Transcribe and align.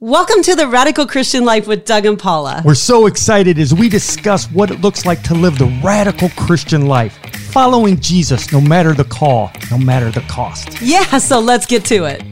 Welcome 0.00 0.44
to 0.44 0.54
the 0.54 0.68
Radical 0.68 1.08
Christian 1.08 1.44
Life 1.44 1.66
with 1.66 1.84
Doug 1.84 2.06
and 2.06 2.16
Paula. 2.16 2.62
We're 2.64 2.76
so 2.76 3.06
excited 3.06 3.58
as 3.58 3.74
we 3.74 3.88
discuss 3.88 4.46
what 4.52 4.70
it 4.70 4.80
looks 4.80 5.04
like 5.04 5.24
to 5.24 5.34
live 5.34 5.58
the 5.58 5.66
radical 5.82 6.28
Christian 6.36 6.86
life, 6.86 7.18
following 7.50 7.98
Jesus 7.98 8.52
no 8.52 8.60
matter 8.60 8.94
the 8.94 9.02
call, 9.02 9.50
no 9.72 9.76
matter 9.76 10.12
the 10.12 10.20
cost. 10.28 10.80
Yeah, 10.80 11.18
so 11.18 11.40
let's 11.40 11.66
get 11.66 11.84
to 11.86 12.04
it. 12.04 12.22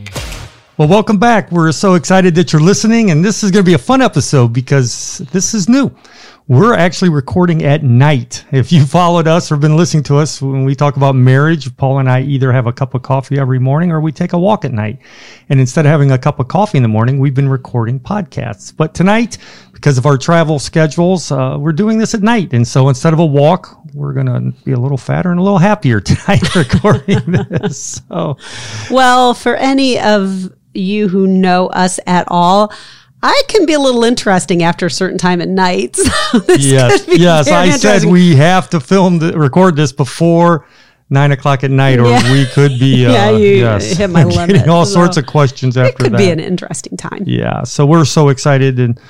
Well, 0.78 0.86
welcome 0.86 1.18
back. 1.18 1.50
We're 1.50 1.72
so 1.72 1.94
excited 1.94 2.36
that 2.36 2.52
you're 2.52 2.62
listening, 2.62 3.10
and 3.10 3.24
this 3.24 3.42
is 3.42 3.50
going 3.50 3.64
to 3.64 3.68
be 3.68 3.74
a 3.74 3.78
fun 3.78 4.00
episode 4.00 4.52
because 4.52 5.18
this 5.32 5.52
is 5.52 5.68
new 5.68 5.90
we're 6.48 6.74
actually 6.74 7.08
recording 7.08 7.64
at 7.64 7.82
night. 7.82 8.44
If 8.52 8.70
you 8.70 8.86
followed 8.86 9.26
us 9.26 9.50
or 9.50 9.56
been 9.56 9.76
listening 9.76 10.04
to 10.04 10.18
us 10.18 10.40
when 10.40 10.64
we 10.64 10.76
talk 10.76 10.96
about 10.96 11.16
marriage, 11.16 11.76
Paul 11.76 11.98
and 11.98 12.08
I 12.08 12.22
either 12.22 12.52
have 12.52 12.68
a 12.68 12.72
cup 12.72 12.94
of 12.94 13.02
coffee 13.02 13.36
every 13.36 13.58
morning 13.58 13.90
or 13.90 14.00
we 14.00 14.12
take 14.12 14.32
a 14.32 14.38
walk 14.38 14.64
at 14.64 14.72
night. 14.72 15.00
And 15.48 15.58
instead 15.58 15.86
of 15.86 15.90
having 15.90 16.12
a 16.12 16.18
cup 16.18 16.38
of 16.38 16.46
coffee 16.46 16.78
in 16.78 16.82
the 16.82 16.88
morning, 16.88 17.18
we've 17.18 17.34
been 17.34 17.48
recording 17.48 17.98
podcasts. 17.98 18.74
But 18.74 18.94
tonight, 18.94 19.38
because 19.72 19.98
of 19.98 20.06
our 20.06 20.16
travel 20.16 20.60
schedules, 20.60 21.32
uh, 21.32 21.56
we're 21.58 21.72
doing 21.72 21.98
this 21.98 22.14
at 22.14 22.22
night. 22.22 22.52
And 22.52 22.66
so 22.66 22.88
instead 22.88 23.12
of 23.12 23.18
a 23.18 23.26
walk, 23.26 23.80
we're 23.92 24.12
going 24.12 24.26
to 24.26 24.64
be 24.64 24.70
a 24.70 24.78
little 24.78 24.98
fatter 24.98 25.32
and 25.32 25.40
a 25.40 25.42
little 25.42 25.58
happier 25.58 26.00
tonight 26.00 26.54
recording 26.54 27.22
this. 27.50 28.02
So, 28.08 28.36
well, 28.88 29.34
for 29.34 29.56
any 29.56 29.98
of 29.98 30.52
you 30.74 31.08
who 31.08 31.26
know 31.26 31.66
us 31.68 31.98
at 32.06 32.24
all, 32.28 32.72
I 33.26 33.42
can 33.48 33.66
be 33.66 33.72
a 33.72 33.80
little 33.80 34.04
interesting 34.04 34.62
after 34.62 34.86
a 34.86 34.90
certain 34.90 35.18
time 35.18 35.40
at 35.40 35.48
night. 35.48 35.98
So 36.26 36.42
yes, 36.58 37.06
yes. 37.08 37.48
I 37.48 37.70
said 37.70 38.04
we 38.04 38.34
have 38.36 38.68
to 38.70 38.80
film, 38.80 39.18
the, 39.18 39.38
record 39.38 39.76
this 39.76 39.92
before 39.92 40.66
nine 41.08 41.32
o'clock 41.32 41.62
at 41.62 41.70
night, 41.70 41.98
or 41.98 42.08
yeah. 42.08 42.32
we 42.32 42.46
could 42.46 42.78
be. 42.78 43.06
Uh, 43.06 43.12
yeah, 43.12 43.30
you 43.30 43.48
yes, 43.56 43.96
hit 43.96 44.10
my 44.10 44.24
limit. 44.24 44.56
Getting 44.56 44.68
all 44.68 44.84
so 44.84 44.94
sorts 44.94 45.16
of 45.16 45.26
questions 45.26 45.76
after 45.76 45.82
that. 45.82 45.88
It 45.88 46.02
could 46.02 46.12
that. 46.12 46.18
be 46.18 46.30
an 46.30 46.40
interesting 46.40 46.96
time. 46.96 47.22
Yeah, 47.26 47.62
so 47.62 47.86
we're 47.86 48.04
so 48.04 48.28
excited, 48.28 48.78
and 48.78 49.00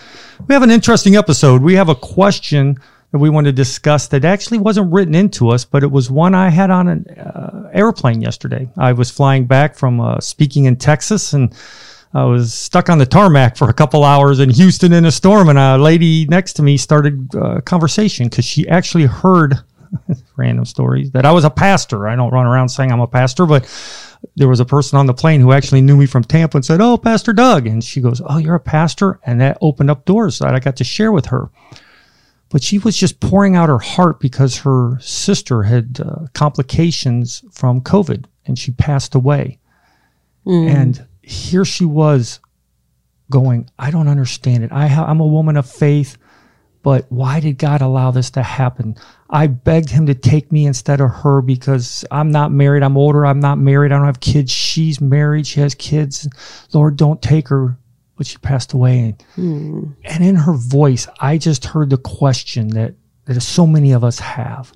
we 0.47 0.55
have 0.55 0.63
an 0.63 0.71
interesting 0.71 1.17
episode. 1.17 1.63
We 1.63 1.75
have 1.75 1.89
a 1.89 1.95
question 1.95 2.79
that 3.13 3.19
we 3.19 3.31
want 3.31 3.47
to 3.47 3.53
discuss 3.53 4.09
that 4.09 4.25
actually 4.25 4.59
wasn't 4.59 4.93
written 4.93 5.15
into 5.15 5.49
us, 5.49 5.65
but 5.65 5.83
it 5.83 5.91
was 5.91 6.11
one 6.11 6.35
I 6.35 6.51
had 6.51 6.71
on 6.71 6.89
an 6.89 7.07
uh, 7.19 7.71
airplane 7.73 8.21
yesterday. 8.21 8.69
I 8.77 8.93
was 8.93 9.11
flying 9.11 9.47
back 9.47 9.75
from 9.75 10.01
uh, 10.01 10.21
speaking 10.21 10.67
in 10.67 10.77
Texas 10.77 11.33
and 11.33 11.55
I 12.17 12.25
was 12.25 12.55
stuck 12.55 12.89
on 12.89 12.97
the 12.97 13.05
tarmac 13.05 13.59
for 13.59 13.69
a 13.69 13.75
couple 13.75 14.03
hours 14.03 14.41
in 14.41 14.49
Houston 14.49 14.95
in 14.95 15.05
a 15.05 15.13
storm, 15.13 15.51
and 15.51 15.59
a 15.59 15.77
lady 15.77 16.25
next 16.31 16.55
to 16.55 16.63
me 16.63 16.79
started 16.79 17.29
a 17.35 17.41
uh, 17.41 17.61
conversation 17.61 18.29
because 18.29 18.47
she 18.47 18.67
actually 18.69 19.05
heard 19.05 19.57
random 20.37 20.65
stories 20.65 21.11
that 21.11 21.27
I 21.27 21.33
was 21.33 21.45
a 21.45 21.51
pastor. 21.51 22.09
I 22.09 22.17
don't 22.17 22.33
run 22.33 22.47
around 22.47 22.71
saying 22.71 22.91
I'm 22.91 23.01
a 23.01 23.07
pastor, 23.07 23.45
but 23.45 23.69
there 24.35 24.49
was 24.49 24.61
a 24.61 24.65
person 24.65 24.99
on 24.99 25.05
the 25.05 25.13
plane 25.13 25.43
who 25.43 25.53
actually 25.53 25.83
knew 25.83 25.95
me 25.95 26.07
from 26.07 26.25
Tampa 26.25 26.57
and 26.57 26.65
said, 26.65 26.81
"Oh, 26.81 26.97
Pastor 26.97 27.35
Doug," 27.35 27.67
and 27.67 27.85
she 27.85 28.01
goes, 28.01 28.23
"Oh, 28.25 28.39
you're 28.39 28.55
a 28.55 28.61
pastor," 28.61 29.21
and 29.27 29.39
that 29.43 29.59
opened 29.61 29.91
up 29.91 30.07
doors 30.07 30.39
that 30.39 30.55
I 30.55 30.59
got 30.59 30.77
to 30.77 30.85
share 30.85 31.13
with 31.13 31.27
her. 31.27 31.51
But 32.49 32.63
she 32.63 32.79
was 32.79 32.97
just 32.97 33.21
pouring 33.21 33.57
out 33.57 33.69
her 33.69 33.79
heart 33.79 34.21
because 34.21 34.57
her 34.61 34.99
sister 35.03 35.65
had 35.65 36.01
uh, 36.01 36.29
complications 36.33 37.45
from 37.53 37.83
COVID 37.83 38.25
and 38.47 38.59
she 38.59 38.71
passed 38.71 39.15
away. 39.15 39.59
Mm. 40.47 40.71
And 40.71 41.07
here 41.27 41.65
she 41.65 41.85
was 41.85 42.39
going, 43.31 43.69
I 43.81 43.91
don't 43.91 44.07
understand 44.07 44.63
it. 44.63 44.71
I 44.71 44.87
ha- 44.87 45.07
I'm 45.07 45.19
a 45.19 45.27
woman 45.27 45.57
of 45.57 45.69
faith, 45.69 46.17
but 46.85 47.07
why 47.11 47.41
did 47.41 47.59
God 47.59 47.83
allow 47.83 48.13
this 48.13 48.31
to 48.31 48.45
happen? 48.45 48.95
I 49.29 49.49
begged 49.49 49.91
him 49.91 50.07
to 50.07 50.15
take 50.15 50.53
me 50.53 50.67
instead 50.67 51.01
of 51.01 51.11
her 51.11 51.43
because 51.43 52.05
I'm 52.13 52.31
not 52.31 52.53
married. 52.53 52.85
I'm 52.85 52.97
older. 52.97 53.27
I'm 53.27 53.41
not 53.41 53.59
married. 53.59 53.91
I 53.91 53.97
don't 53.97 54.07
have 54.07 54.21
kids. 54.21 54.53
She's 54.53 55.01
married. 55.01 55.49
She 55.49 55.59
has 55.59 55.75
kids. 55.75 56.29
Lord, 56.73 56.97
don't 56.97 57.21
take 57.21 57.49
her. 57.49 57.77
But 58.17 58.27
she 58.27 58.39
passed 58.39 58.73
away. 58.73 59.17
Hmm. 59.35 59.91
And 60.05 60.25
in 60.25 60.37
her 60.37 60.55
voice, 60.55 61.09
I 61.21 61.39
just 61.39 61.67
heard 61.67 61.91
the 61.91 61.99
question 61.99 62.69
that, 62.69 62.95
that 63.25 63.39
so 63.41 63.67
many 63.67 63.93
of 63.93 64.05
us 64.05 64.21
have. 64.21 64.73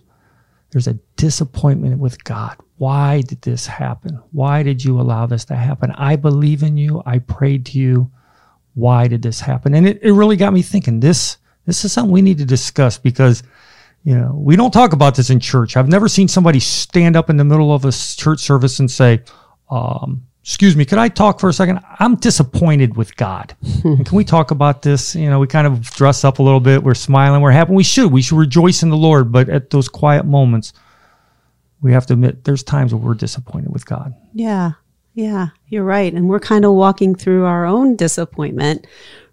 There's 0.72 0.88
a 0.88 0.98
disappointment 1.16 2.00
with 2.00 2.22
God. 2.24 2.56
Why 2.80 3.20
did 3.20 3.42
this 3.42 3.66
happen? 3.66 4.22
Why 4.32 4.62
did 4.62 4.82
you 4.82 4.98
allow 4.98 5.26
this 5.26 5.44
to 5.44 5.54
happen? 5.54 5.90
I 5.98 6.16
believe 6.16 6.62
in 6.62 6.78
you. 6.78 7.02
I 7.04 7.18
prayed 7.18 7.66
to 7.66 7.78
you. 7.78 8.10
Why 8.72 9.06
did 9.06 9.20
this 9.20 9.38
happen? 9.38 9.74
And 9.74 9.86
it, 9.86 10.02
it 10.02 10.14
really 10.14 10.38
got 10.38 10.54
me 10.54 10.62
thinking 10.62 10.98
this, 10.98 11.36
this 11.66 11.84
is 11.84 11.92
something 11.92 12.10
we 12.10 12.22
need 12.22 12.38
to 12.38 12.46
discuss 12.46 12.96
because, 12.96 13.42
you 14.02 14.16
know, 14.16 14.32
we 14.34 14.56
don't 14.56 14.70
talk 14.70 14.94
about 14.94 15.14
this 15.14 15.28
in 15.28 15.40
church. 15.40 15.76
I've 15.76 15.90
never 15.90 16.08
seen 16.08 16.26
somebody 16.26 16.58
stand 16.58 17.16
up 17.16 17.28
in 17.28 17.36
the 17.36 17.44
middle 17.44 17.74
of 17.74 17.84
a 17.84 17.92
church 17.92 18.40
service 18.40 18.78
and 18.78 18.90
say, 18.90 19.24
um, 19.70 20.26
excuse 20.42 20.74
me, 20.74 20.86
could 20.86 20.96
I 20.96 21.08
talk 21.08 21.38
for 21.38 21.50
a 21.50 21.52
second? 21.52 21.80
I'm 21.98 22.16
disappointed 22.16 22.96
with 22.96 23.14
God. 23.14 23.54
Can 23.82 24.06
we 24.12 24.24
talk 24.24 24.52
about 24.52 24.80
this? 24.80 25.14
You 25.14 25.28
know, 25.28 25.38
we 25.38 25.48
kind 25.48 25.66
of 25.66 25.82
dress 25.82 26.24
up 26.24 26.38
a 26.38 26.42
little 26.42 26.60
bit. 26.60 26.82
We're 26.82 26.94
smiling. 26.94 27.42
We're 27.42 27.50
happy. 27.50 27.74
We 27.74 27.84
should. 27.84 28.10
We 28.10 28.22
should 28.22 28.38
rejoice 28.38 28.82
in 28.82 28.88
the 28.88 28.96
Lord. 28.96 29.30
But 29.30 29.50
at 29.50 29.68
those 29.68 29.86
quiet 29.86 30.24
moments, 30.24 30.72
we 31.82 31.92
have 31.92 32.06
to 32.06 32.14
admit 32.14 32.44
there's 32.44 32.62
times 32.62 32.94
where 32.94 33.02
we're 33.02 33.14
disappointed 33.14 33.72
with 33.72 33.86
God. 33.86 34.14
Yeah. 34.32 34.72
Yeah. 35.14 35.48
You're 35.68 35.84
right. 35.84 36.12
And 36.12 36.28
we're 36.28 36.40
kind 36.40 36.64
of 36.64 36.72
walking 36.72 37.14
through 37.14 37.44
our 37.44 37.66
own 37.66 37.96
disappointment 37.96 38.86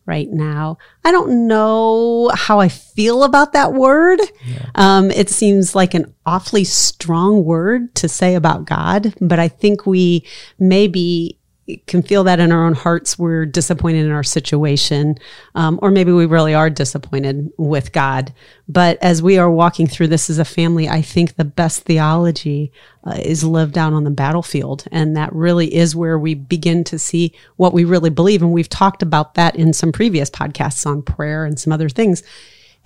right 0.06 0.30
now. 0.30 0.78
I 1.04 1.12
don't 1.12 1.48
know 1.48 2.32
how 2.34 2.60
I 2.60 2.70
feel 2.70 3.24
about 3.24 3.54
that 3.54 3.74
word. 3.74 4.20
Yeah. 4.46 4.66
Um, 4.76 5.12
it 5.12 5.30
seems 5.30 5.76
like 5.76 5.94
an 5.94 6.14
awfully 6.26 6.64
strong 6.64 7.44
word 7.44 7.94
to 7.96 8.08
say 8.08 8.36
about 8.36 8.66
God, 8.66 9.14
but 9.20 9.38
I 9.38 9.50
think 9.50 9.86
we 9.86 10.26
maybe 10.58 11.37
can 11.86 12.02
feel 12.02 12.24
that 12.24 12.40
in 12.40 12.52
our 12.52 12.66
own 12.66 12.74
hearts. 12.74 13.20
We're 13.20 13.46
disappointed 13.46 14.06
in 14.06 14.12
our 14.12 14.24
situation, 14.24 15.18
um, 15.56 15.80
or 15.82 15.92
maybe 15.92 16.12
we 16.12 16.26
really 16.26 16.54
are 16.54 16.70
disappointed 16.70 17.52
with 17.58 17.92
God. 17.92 18.34
But 18.70 18.98
as 19.02 19.22
we 19.22 19.38
are 19.38 19.50
walking 19.50 19.88
through 19.88 20.08
this 20.08 20.30
as 20.30 20.40
a 20.40 20.46
family, 20.46 20.88
I 20.88 21.02
think 21.02 21.36
the 21.36 21.46
best 21.46 21.84
theology 21.84 22.72
uh, 23.04 23.20
is 23.24 23.44
lived 23.44 23.78
out 23.78 23.94
on 23.94 24.04
the 24.04 24.10
battlefield. 24.10 24.86
And 24.92 25.16
that 25.18 25.34
really 25.34 25.74
is 25.74 25.96
where 25.96 26.18
we 26.18 26.36
begin 26.36 26.84
to 26.86 26.98
see 27.00 27.34
what 27.58 27.74
we 27.74 27.86
really 27.86 28.10
believe. 28.10 28.42
And 28.42 28.52
we've 28.52 28.70
talked 28.70 29.02
about 29.02 29.36
that 29.36 29.56
in 29.56 29.74
some 29.74 29.92
previous 29.92 30.30
podcasts 30.30 30.86
on 30.86 31.02
prayer 31.02 31.46
and 31.46 31.60
some 31.60 31.74
other 31.74 31.90
things. 31.90 32.24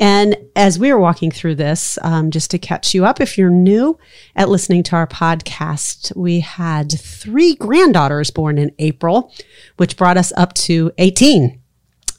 And 0.02 0.36
as 0.56 0.80
we 0.80 0.92
were 0.92 1.00
walking 1.00 1.30
through 1.30 1.56
this, 1.56 2.00
um, 2.02 2.32
just 2.32 2.50
to 2.52 2.58
catch 2.58 2.96
you 2.96 3.06
up, 3.06 3.22
if 3.22 3.38
you're 3.38 3.52
new 3.52 4.00
at 4.36 4.50
listening 4.50 4.82
to 4.84 4.96
our 4.96 5.06
podcast, 5.06 6.14
we 6.16 6.40
had 6.40 6.92
three 6.92 7.54
granddaughters 7.54 8.32
born 8.32 8.58
in 8.58 8.74
April, 8.80 9.32
which 9.78 9.96
brought 9.98 10.18
us 10.18 10.34
up 10.36 10.54
to 10.56 10.92
18 10.98 11.60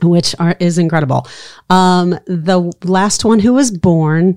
which 0.03 0.34
are, 0.41 0.56
is 0.59 0.78
incredible. 0.78 1.28
Um, 1.70 2.19
the 2.26 2.72
last 2.82 3.25
one 3.25 3.38
who 3.38 3.53
was 3.53 3.70
born 3.70 4.37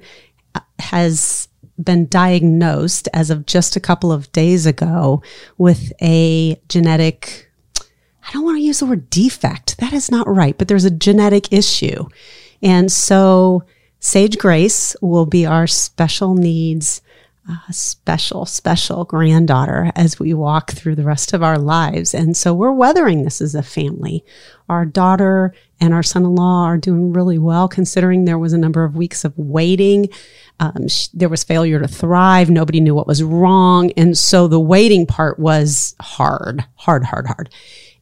uh, 0.53 0.59
has 0.77 1.47
been 1.83 2.07
diagnosed 2.07 3.09
as 3.13 3.31
of 3.31 3.47
just 3.47 3.75
a 3.75 3.79
couple 3.79 4.11
of 4.11 4.31
days 4.31 4.67
ago 4.67 5.23
with 5.57 5.91
a 6.03 6.61
genetic, 6.69 7.51
I 8.27 8.31
don't 8.31 8.43
want 8.43 8.59
to 8.59 8.63
use 8.63 8.79
the 8.79 8.85
word 8.85 9.09
defect. 9.09 9.79
That 9.79 9.91
is 9.91 10.11
not 10.11 10.27
right, 10.27 10.55
but 10.55 10.67
there's 10.67 10.85
a 10.85 10.91
genetic 10.91 11.51
issue. 11.51 12.05
And 12.61 12.91
so 12.91 13.63
Sage 13.99 14.37
Grace 14.37 14.95
will 15.01 15.25
be 15.25 15.45
our 15.45 15.65
special 15.65 16.35
needs, 16.35 17.01
uh, 17.49 17.71
special, 17.71 18.45
special 18.45 19.03
granddaughter 19.03 19.91
as 19.95 20.19
we 20.19 20.33
walk 20.33 20.71
through 20.71 20.95
the 20.95 21.03
rest 21.03 21.33
of 21.33 21.43
our 21.43 21.57
lives. 21.57 22.13
And 22.13 22.35
so 22.35 22.53
we're 22.53 22.71
weathering 22.71 23.23
this 23.23 23.41
as 23.41 23.55
a 23.55 23.63
family. 23.63 24.23
Our 24.69 24.85
daughter 24.85 25.53
and 25.79 25.93
our 25.93 26.03
son 26.03 26.23
in 26.23 26.35
law 26.35 26.65
are 26.65 26.77
doing 26.77 27.13
really 27.13 27.37
well, 27.37 27.67
considering 27.67 28.25
there 28.25 28.39
was 28.39 28.53
a 28.53 28.57
number 28.57 28.83
of 28.83 28.95
weeks 28.95 29.25
of 29.25 29.37
waiting. 29.37 30.09
Um, 30.59 30.87
sh- 30.87 31.07
there 31.13 31.29
was 31.29 31.43
failure 31.43 31.79
to 31.79 31.87
thrive. 31.87 32.49
Nobody 32.49 32.79
knew 32.79 32.95
what 32.95 33.07
was 33.07 33.23
wrong. 33.23 33.91
And 33.97 34.17
so 34.17 34.47
the 34.47 34.59
waiting 34.59 35.05
part 35.05 35.37
was 35.39 35.95
hard, 35.99 36.65
hard, 36.75 37.03
hard, 37.03 37.27
hard. 37.27 37.49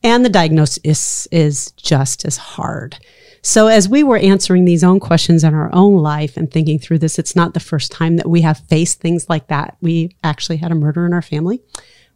And 0.03 0.24
the 0.24 0.30
diagnosis 0.30 1.28
is 1.31 1.72
just 1.72 2.25
as 2.25 2.38
hard. 2.38 2.97
So 3.45 3.67
as 3.67 3.90
we 3.90 4.03
were 4.03 4.17
answering 4.17 4.63
these 4.63 4.85
own 4.85 5.01
questions 5.01 5.43
in 5.43 5.53
our 5.53 5.69
own 5.75 5.97
life 5.97 6.37
and 6.37 6.49
thinking 6.49 6.79
through 6.79 6.99
this, 6.99 7.19
it's 7.19 7.35
not 7.35 7.53
the 7.53 7.59
first 7.59 7.91
time 7.91 8.16
that 8.16 8.29
we 8.29 8.41
have 8.41 8.59
faced 8.69 9.01
things 9.01 9.29
like 9.29 9.47
that. 9.47 9.75
We 9.81 10.16
actually 10.23 10.57
had 10.57 10.72
a 10.72 10.75
murder 10.75 11.05
in 11.05 11.13
our 11.13 11.22
family. 11.22 11.61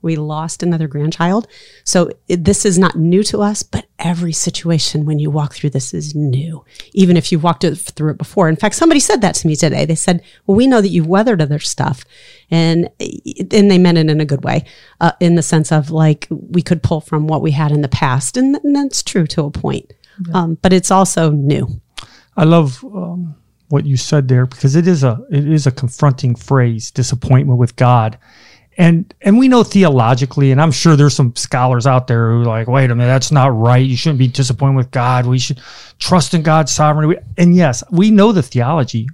We 0.01 0.15
lost 0.15 0.63
another 0.63 0.87
grandchild. 0.87 1.47
So 1.83 2.11
it, 2.29 2.45
this 2.45 2.65
is 2.65 2.79
not 2.79 2.95
new 2.95 3.23
to 3.23 3.41
us, 3.41 3.61
but 3.61 3.87
every 3.99 4.31
situation 4.31 5.05
when 5.05 5.19
you 5.19 5.29
walk 5.29 5.53
through 5.53 5.71
this 5.71 5.93
is 5.93 6.15
new, 6.15 6.63
even 6.93 7.17
if 7.17 7.29
you've 7.29 7.43
walked 7.43 7.65
through 7.65 8.11
it 8.11 8.17
before. 8.17 8.47
In 8.47 8.55
fact, 8.55 8.75
somebody 8.75 9.01
said 9.01 9.19
that 9.19 9.35
to 9.35 9.47
me 9.47 9.57
today. 9.57 9.83
They 9.83 9.95
said, 9.95 10.23
well, 10.45 10.55
we 10.55 10.65
know 10.65 10.79
that 10.79 10.89
you've 10.89 11.07
weathered 11.07 11.41
other 11.41 11.59
stuff. 11.59 12.05
And, 12.49 12.89
and 13.01 13.69
they 13.69 13.77
meant 13.77 13.97
it 13.97 14.09
in 14.09 14.21
a 14.21 14.25
good 14.25 14.45
way, 14.45 14.63
uh, 15.01 15.11
in 15.19 15.35
the 15.35 15.41
sense 15.41 15.73
of 15.73 15.91
like 15.91 16.27
we 16.29 16.61
could 16.61 16.83
pull 16.83 17.01
from 17.01 17.27
what 17.27 17.41
we 17.41 17.51
had 17.51 17.73
in 17.73 17.81
the 17.81 17.89
past. 17.89 18.37
And, 18.37 18.55
and 18.63 18.73
that's 18.73 19.03
true 19.03 19.27
to 19.27 19.43
a 19.43 19.51
point 19.51 19.91
yeah. 20.25 20.33
um, 20.33 20.57
but 20.61 20.73
it's 20.73 20.91
also 20.91 21.31
new. 21.31 21.67
I 22.35 22.43
love 22.43 22.83
um, 22.83 23.35
what 23.69 23.85
you 23.85 23.97
said 23.97 24.27
there 24.27 24.45
because 24.45 24.75
it 24.75 24.87
is 24.87 25.03
a 25.03 25.19
it 25.31 25.47
is 25.47 25.67
a 25.67 25.71
confronting 25.71 26.35
phrase, 26.35 26.91
disappointment 26.91 27.59
with 27.59 27.75
God, 27.75 28.17
and 28.77 29.13
and 29.21 29.37
we 29.39 29.47
know 29.47 29.63
theologically, 29.63 30.51
and 30.51 30.61
I'm 30.61 30.71
sure 30.71 30.95
there's 30.95 31.15
some 31.15 31.35
scholars 31.35 31.87
out 31.87 32.07
there 32.07 32.29
who 32.29 32.41
are 32.41 32.45
like, 32.45 32.67
wait 32.67 32.91
a 32.91 32.95
minute, 32.95 33.09
that's 33.09 33.31
not 33.31 33.57
right. 33.57 33.85
You 33.85 33.97
shouldn't 33.97 34.19
be 34.19 34.27
disappointed 34.27 34.75
with 34.75 34.91
God. 34.91 35.25
We 35.25 35.39
should 35.39 35.59
trust 35.97 36.33
in 36.33 36.43
God's 36.43 36.71
sovereignty. 36.71 37.19
And 37.37 37.55
yes, 37.55 37.83
we 37.91 38.11
know 38.11 38.31
the 38.31 38.43
theology, 38.43 39.07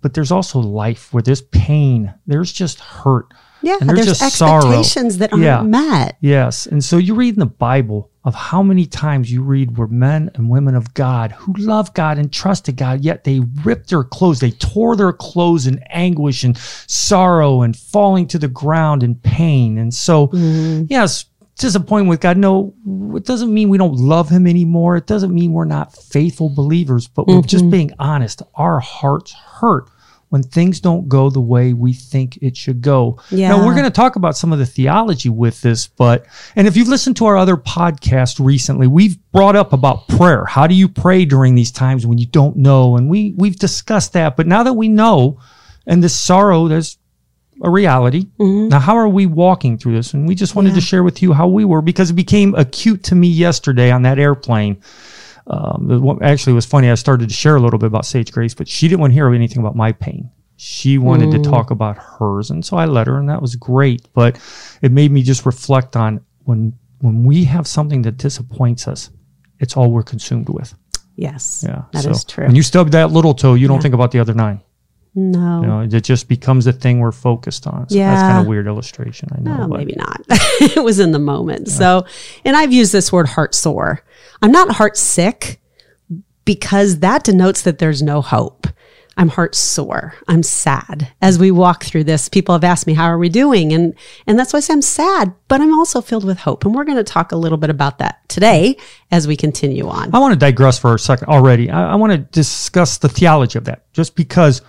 but 0.00 0.14
there's 0.14 0.32
also 0.32 0.60
life 0.60 1.12
where 1.12 1.22
there's 1.22 1.42
pain, 1.42 2.12
there's 2.26 2.52
just 2.52 2.80
hurt. 2.80 3.26
Yeah, 3.64 3.76
and 3.80 3.88
there's, 3.90 4.20
expectations 4.20 5.18
that 5.18 5.32
aren't 5.32 5.44
Yeah. 5.44 5.62
met. 5.62 6.16
Yes. 6.20 6.66
And 6.66 6.82
so 6.82 6.96
you 6.96 7.14
read 7.14 7.34
in 7.34 7.38
the 7.38 7.46
Bible 7.46 8.10
of 8.24 8.34
how 8.34 8.62
many 8.62 8.86
times 8.86 9.32
you 9.32 9.42
read 9.42 9.76
where 9.76 9.88
men 9.88 10.30
and 10.34 10.48
women 10.48 10.76
of 10.76 10.94
God 10.94 11.32
who 11.32 11.52
love 11.54 11.92
God 11.94 12.18
and 12.18 12.32
trusted 12.32 12.76
God, 12.76 13.00
yet 13.00 13.24
they 13.24 13.40
ripped 13.64 13.90
their 13.90 14.04
clothes, 14.04 14.40
they 14.40 14.52
tore 14.52 14.94
their 14.94 15.12
clothes 15.12 15.66
in 15.66 15.82
anguish 15.90 16.44
and 16.44 16.56
sorrow 16.56 17.62
and 17.62 17.76
falling 17.76 18.28
to 18.28 18.38
the 18.38 18.48
ground 18.48 19.02
in 19.02 19.16
pain. 19.16 19.76
And 19.76 19.92
so, 19.92 20.28
mm-hmm. 20.28 20.84
yes, 20.88 21.24
disappointed 21.56 22.08
with 22.08 22.20
God. 22.20 22.36
No, 22.36 22.74
it 23.16 23.24
doesn't 23.24 23.52
mean 23.52 23.68
we 23.68 23.78
don't 23.78 23.96
love 23.96 24.28
Him 24.28 24.46
anymore. 24.46 24.96
It 24.96 25.06
doesn't 25.06 25.34
mean 25.34 25.52
we're 25.52 25.64
not 25.64 25.96
faithful 25.96 26.48
believers, 26.48 27.08
but 27.08 27.26
we're 27.26 27.42
just 27.42 27.64
mm-hmm. 27.64 27.70
being 27.70 27.92
honest. 27.98 28.42
Our 28.54 28.80
hearts 28.80 29.32
hurt. 29.32 29.88
When 30.32 30.42
things 30.42 30.80
don't 30.80 31.10
go 31.10 31.28
the 31.28 31.42
way 31.42 31.74
we 31.74 31.92
think 31.92 32.38
it 32.40 32.56
should 32.56 32.80
go. 32.80 33.18
Now, 33.30 33.36
Yeah. 33.36 33.66
we're 33.66 33.74
going 33.74 33.84
to 33.84 33.90
talk 33.90 34.16
about 34.16 34.34
some 34.34 34.50
of 34.50 34.58
the 34.58 34.64
theology 34.64 35.28
with 35.28 35.60
this, 35.60 35.86
but, 35.86 36.24
and 36.56 36.66
if 36.66 36.74
you've 36.74 36.88
listened 36.88 37.16
to 37.18 37.26
our 37.26 37.36
other 37.36 37.58
podcast 37.58 38.42
recently, 38.42 38.86
we've 38.86 39.18
brought 39.30 39.56
up 39.56 39.74
about 39.74 40.08
prayer. 40.08 40.46
How 40.46 40.66
do 40.66 40.74
you 40.74 40.88
pray 40.88 41.26
during 41.26 41.54
these 41.54 41.70
times 41.70 42.06
when 42.06 42.16
you 42.16 42.24
don't 42.24 42.56
know? 42.56 42.96
And 42.96 43.10
we, 43.10 43.34
we've 43.36 43.58
discussed 43.58 44.14
that. 44.14 44.34
But 44.38 44.46
now 44.46 44.62
that 44.62 44.72
we 44.72 44.88
know, 44.88 45.38
and 45.86 46.02
this 46.02 46.18
sorrow, 46.18 46.66
there's 46.66 46.96
a 47.62 47.68
reality. 47.68 48.28
Mm-hmm. 48.40 48.68
Now, 48.68 48.78
how 48.78 48.96
are 48.96 49.08
we 49.10 49.26
walking 49.26 49.76
through 49.76 49.96
this? 49.96 50.14
And 50.14 50.26
we 50.26 50.34
just 50.34 50.54
wanted 50.56 50.72
to 50.76 50.80
share 50.80 51.02
with 51.02 51.20
you 51.20 51.34
how 51.34 51.46
we 51.46 51.66
were 51.66 51.82
because 51.82 52.08
it 52.08 52.14
became 52.14 52.54
acute 52.54 53.02
to 53.04 53.14
me 53.14 53.28
yesterday 53.28 53.90
on 53.90 54.00
that 54.02 54.18
airplane. 54.18 54.80
Um, 55.46 56.18
actually, 56.22 56.52
was 56.52 56.66
funny. 56.66 56.90
I 56.90 56.94
started 56.94 57.28
to 57.28 57.34
share 57.34 57.56
a 57.56 57.60
little 57.60 57.78
bit 57.78 57.86
about 57.86 58.06
Sage 58.06 58.32
Grace, 58.32 58.54
but 58.54 58.68
she 58.68 58.88
didn't 58.88 59.00
want 59.00 59.10
to 59.10 59.14
hear 59.14 59.32
anything 59.32 59.58
about 59.58 59.76
my 59.76 59.92
pain. 59.92 60.30
She 60.56 60.96
wanted 60.98 61.32
to 61.32 61.50
talk 61.50 61.70
about 61.72 61.98
hers, 61.98 62.50
and 62.50 62.64
so 62.64 62.76
I 62.76 62.84
let 62.84 63.08
her, 63.08 63.18
and 63.18 63.28
that 63.28 63.42
was 63.42 63.56
great. 63.56 64.06
But 64.12 64.38
it 64.80 64.92
made 64.92 65.10
me 65.10 65.22
just 65.22 65.44
reflect 65.44 65.96
on 65.96 66.24
when 66.44 66.74
when 67.00 67.24
we 67.24 67.44
have 67.44 67.66
something 67.66 68.02
that 68.02 68.16
disappoints 68.16 68.86
us, 68.86 69.10
it's 69.58 69.76
all 69.76 69.90
we're 69.90 70.04
consumed 70.04 70.48
with. 70.48 70.74
Yes, 71.16 71.64
Yeah, 71.66 71.82
that 71.92 72.06
is 72.06 72.22
so 72.22 72.28
true. 72.28 72.46
When 72.46 72.54
you 72.54 72.62
stub 72.62 72.90
that 72.90 73.10
little 73.10 73.34
toe, 73.34 73.54
you 73.54 73.66
don't 73.68 73.82
think 73.82 73.94
about 73.94 74.12
the 74.12 74.20
other 74.20 74.34
nine. 74.34 74.60
No, 75.14 75.60
You 75.60 75.66
know, 75.66 75.80
it 75.80 76.04
just 76.04 76.28
becomes 76.28 76.64
the 76.64 76.72
thing 76.72 76.98
we're 77.00 77.12
focused 77.12 77.66
on. 77.66 77.88
So 77.88 77.98
that's 77.98 78.22
kind 78.22 78.40
of 78.40 78.46
weird 78.46 78.66
illustration. 78.66 79.28
I 79.32 79.40
know. 79.40 79.68
But 79.68 79.78
maybe 79.78 79.94
not. 79.94 80.22
it 80.30 80.82
was 80.82 80.98
in 80.98 81.12
the 81.12 81.18
moment. 81.18 81.68
So, 81.68 82.06
and 82.44 82.56
I've 82.56 82.72
used 82.72 82.92
this 82.92 83.12
word 83.12 83.28
heart 83.28 83.54
sore. 83.54 84.02
I'm 84.40 84.52
not 84.52 84.76
heart 84.76 84.96
sick 84.96 85.60
because 86.44 87.00
that 87.00 87.24
denotes 87.24 87.62
that 87.62 87.78
there's 87.78 88.02
no 88.02 88.22
hope. 88.22 88.66
I'm 89.18 89.28
heart 89.28 89.54
sore. 89.54 90.14
I'm 90.26 90.42
sad. 90.42 91.12
As 91.20 91.38
we 91.38 91.50
walk 91.50 91.84
through 91.84 92.04
this, 92.04 92.30
people 92.30 92.54
have 92.54 92.64
asked 92.64 92.86
me, 92.86 92.94
how 92.94 93.04
are 93.04 93.18
we 93.18 93.28
doing? 93.28 93.74
And, 93.74 93.94
and 94.26 94.38
that's 94.38 94.54
why 94.54 94.56
I 94.56 94.60
say 94.60 94.72
I'm 94.72 94.80
sad, 94.80 95.34
but 95.48 95.60
I'm 95.60 95.74
also 95.74 96.00
filled 96.00 96.24
with 96.24 96.38
hope. 96.38 96.64
And 96.64 96.74
we're 96.74 96.84
going 96.84 96.96
to 96.96 97.04
talk 97.04 97.32
a 97.32 97.36
little 97.36 97.58
bit 97.58 97.68
about 97.68 97.98
that 97.98 98.26
today 98.30 98.78
as 99.10 99.28
we 99.28 99.36
continue 99.36 99.86
on. 99.88 100.14
I 100.14 100.18
want 100.18 100.32
to 100.32 100.38
digress 100.38 100.78
for 100.78 100.94
a 100.94 100.98
second 100.98 101.28
already. 101.28 101.70
I, 101.70 101.92
I 101.92 101.94
want 101.96 102.12
to 102.12 102.18
discuss 102.18 102.96
the 102.98 103.10
theology 103.10 103.58
of 103.58 103.66
that 103.66 103.92
just 103.92 104.16
because 104.16 104.62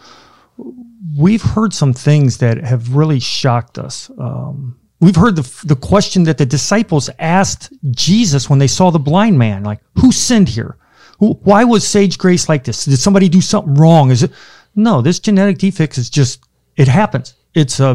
we've 1.18 1.42
heard 1.42 1.74
some 1.74 1.94
things 1.94 2.38
that 2.38 2.58
have 2.64 2.96
really 2.96 3.20
shocked 3.20 3.78
us. 3.78 4.10
Um, 4.18 4.80
we've 5.00 5.16
heard 5.16 5.36
the, 5.36 5.66
the 5.66 5.76
question 5.76 6.24
that 6.24 6.38
the 6.38 6.46
disciples 6.46 7.10
asked 7.20 7.74
Jesus 7.92 8.50
when 8.50 8.60
they 8.60 8.68
saw 8.68 8.90
the 8.90 9.00
blind 9.00 9.38
man, 9.38 9.64
like, 9.64 9.82
who 10.00 10.12
sinned 10.12 10.50
here? 10.50 10.78
Who, 11.20 11.34
why 11.44 11.64
was 11.64 11.88
Sage 11.88 12.18
Grace 12.18 12.48
like 12.50 12.64
this? 12.64 12.86
Did 12.86 12.98
somebody 12.98 13.30
do 13.30 13.42
something 13.42 13.76
wrong? 13.76 14.12
Is 14.12 14.24
it? 14.24 14.32
No, 14.76 15.02
this 15.02 15.20
genetic 15.20 15.58
defect 15.58 15.98
is 15.98 16.10
just, 16.10 16.44
it 16.76 16.88
happens. 16.88 17.36
It's 17.56 17.80
a 17.80 17.94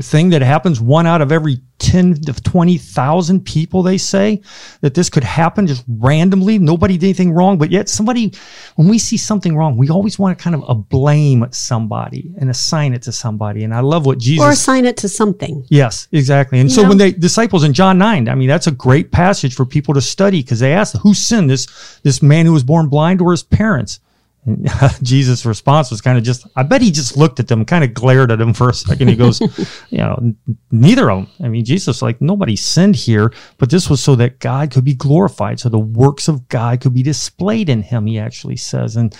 thing 0.00 0.30
that 0.30 0.42
happens 0.42 0.80
one 0.80 1.06
out 1.06 1.20
of 1.20 1.32
every 1.32 1.60
10 1.82 2.14
to 2.14 2.32
20,000 2.32 3.44
people, 3.44 3.82
they 3.82 3.98
say, 3.98 4.40
that 4.80 4.94
this 4.94 5.10
could 5.10 5.24
happen 5.24 5.66
just 5.66 5.84
randomly. 5.88 6.58
Nobody 6.58 6.96
did 6.96 7.06
anything 7.06 7.32
wrong, 7.32 7.58
but 7.58 7.72
yet 7.72 7.88
somebody, 7.88 8.32
when 8.76 8.88
we 8.88 8.98
see 8.98 9.16
something 9.16 9.56
wrong, 9.56 9.76
we 9.76 9.90
always 9.90 10.18
want 10.18 10.38
to 10.38 10.42
kind 10.42 10.54
of 10.54 10.62
uh, 10.68 10.74
blame 10.74 11.44
somebody 11.50 12.32
and 12.38 12.48
assign 12.48 12.94
it 12.94 13.02
to 13.02 13.12
somebody. 13.12 13.64
And 13.64 13.74
I 13.74 13.80
love 13.80 14.06
what 14.06 14.18
Jesus 14.18 14.44
Or 14.44 14.50
assign 14.50 14.84
it 14.84 14.96
to 14.98 15.08
something. 15.08 15.66
Yes, 15.68 16.06
exactly. 16.12 16.60
And 16.60 16.70
so 16.70 16.82
know? 16.82 16.90
when 16.90 16.98
they 16.98 17.10
disciples 17.10 17.64
in 17.64 17.72
John 17.72 17.98
9, 17.98 18.28
I 18.28 18.34
mean, 18.36 18.48
that's 18.48 18.68
a 18.68 18.72
great 18.72 19.10
passage 19.10 19.54
for 19.54 19.66
people 19.66 19.94
to 19.94 20.00
study 20.00 20.42
because 20.42 20.60
they 20.60 20.72
asked, 20.72 20.96
who 20.98 21.12
sinned 21.12 21.50
this, 21.50 21.98
this 22.04 22.22
man 22.22 22.46
who 22.46 22.52
was 22.52 22.62
born 22.62 22.88
blind 22.88 23.20
or 23.20 23.32
his 23.32 23.42
parents? 23.42 23.98
And 24.44 24.68
Jesus' 25.02 25.46
response 25.46 25.90
was 25.90 26.00
kind 26.00 26.18
of 26.18 26.24
just, 26.24 26.46
I 26.56 26.62
bet 26.62 26.82
he 26.82 26.90
just 26.90 27.16
looked 27.16 27.40
at 27.40 27.48
them, 27.48 27.64
kind 27.64 27.84
of 27.84 27.94
glared 27.94 28.32
at 28.32 28.38
them 28.38 28.52
for 28.52 28.68
a 28.68 28.74
second. 28.74 29.08
He 29.08 29.16
goes, 29.16 29.40
you 29.90 29.98
know, 29.98 30.34
neither 30.70 31.10
of 31.10 31.26
them. 31.26 31.34
I 31.44 31.48
mean, 31.48 31.64
Jesus, 31.64 32.02
like 32.02 32.20
nobody 32.20 32.56
sinned 32.56 32.96
here, 32.96 33.32
but 33.58 33.70
this 33.70 33.88
was 33.88 34.02
so 34.02 34.14
that 34.16 34.40
God 34.40 34.70
could 34.70 34.84
be 34.84 34.94
glorified. 34.94 35.60
So 35.60 35.68
the 35.68 35.78
works 35.78 36.28
of 36.28 36.48
God 36.48 36.80
could 36.80 36.94
be 36.94 37.02
displayed 37.02 37.68
in 37.68 37.82
him, 37.82 38.06
he 38.06 38.18
actually 38.18 38.56
says. 38.56 38.96
And, 38.96 39.16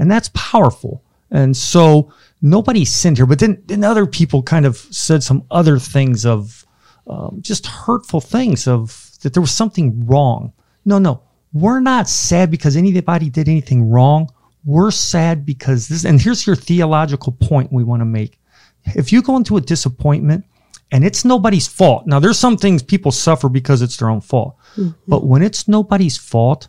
and 0.00 0.10
that's 0.10 0.30
powerful. 0.34 1.02
And 1.30 1.56
so 1.56 2.12
nobody 2.40 2.84
sinned 2.84 3.18
here, 3.18 3.26
but 3.26 3.38
then, 3.38 3.62
then 3.66 3.84
other 3.84 4.06
people 4.06 4.42
kind 4.42 4.64
of 4.66 4.76
said 4.76 5.22
some 5.22 5.44
other 5.50 5.78
things 5.78 6.24
of, 6.24 6.64
um, 7.06 7.38
just 7.40 7.66
hurtful 7.66 8.20
things 8.20 8.68
of 8.68 9.12
that 9.22 9.34
there 9.34 9.40
was 9.40 9.50
something 9.50 10.06
wrong. 10.06 10.52
No, 10.84 10.98
no, 10.98 11.22
we're 11.52 11.80
not 11.80 12.08
sad 12.08 12.50
because 12.50 12.76
anybody 12.76 13.30
did 13.30 13.48
anything 13.48 13.90
wrong. 13.90 14.30
We're 14.68 14.90
sad 14.90 15.46
because 15.46 15.88
this, 15.88 16.04
and 16.04 16.20
here's 16.20 16.46
your 16.46 16.54
theological 16.54 17.32
point 17.32 17.72
we 17.72 17.84
want 17.84 18.02
to 18.02 18.04
make. 18.04 18.38
If 18.84 19.14
you 19.14 19.22
go 19.22 19.38
into 19.38 19.56
a 19.56 19.62
disappointment 19.62 20.44
and 20.92 21.06
it's 21.06 21.24
nobody's 21.24 21.66
fault, 21.66 22.06
now 22.06 22.20
there's 22.20 22.38
some 22.38 22.58
things 22.58 22.82
people 22.82 23.10
suffer 23.10 23.48
because 23.48 23.80
it's 23.80 23.96
their 23.96 24.10
own 24.10 24.20
fault, 24.20 24.58
mm-hmm. 24.76 24.90
but 25.06 25.24
when 25.24 25.40
it's 25.40 25.68
nobody's 25.68 26.18
fault, 26.18 26.68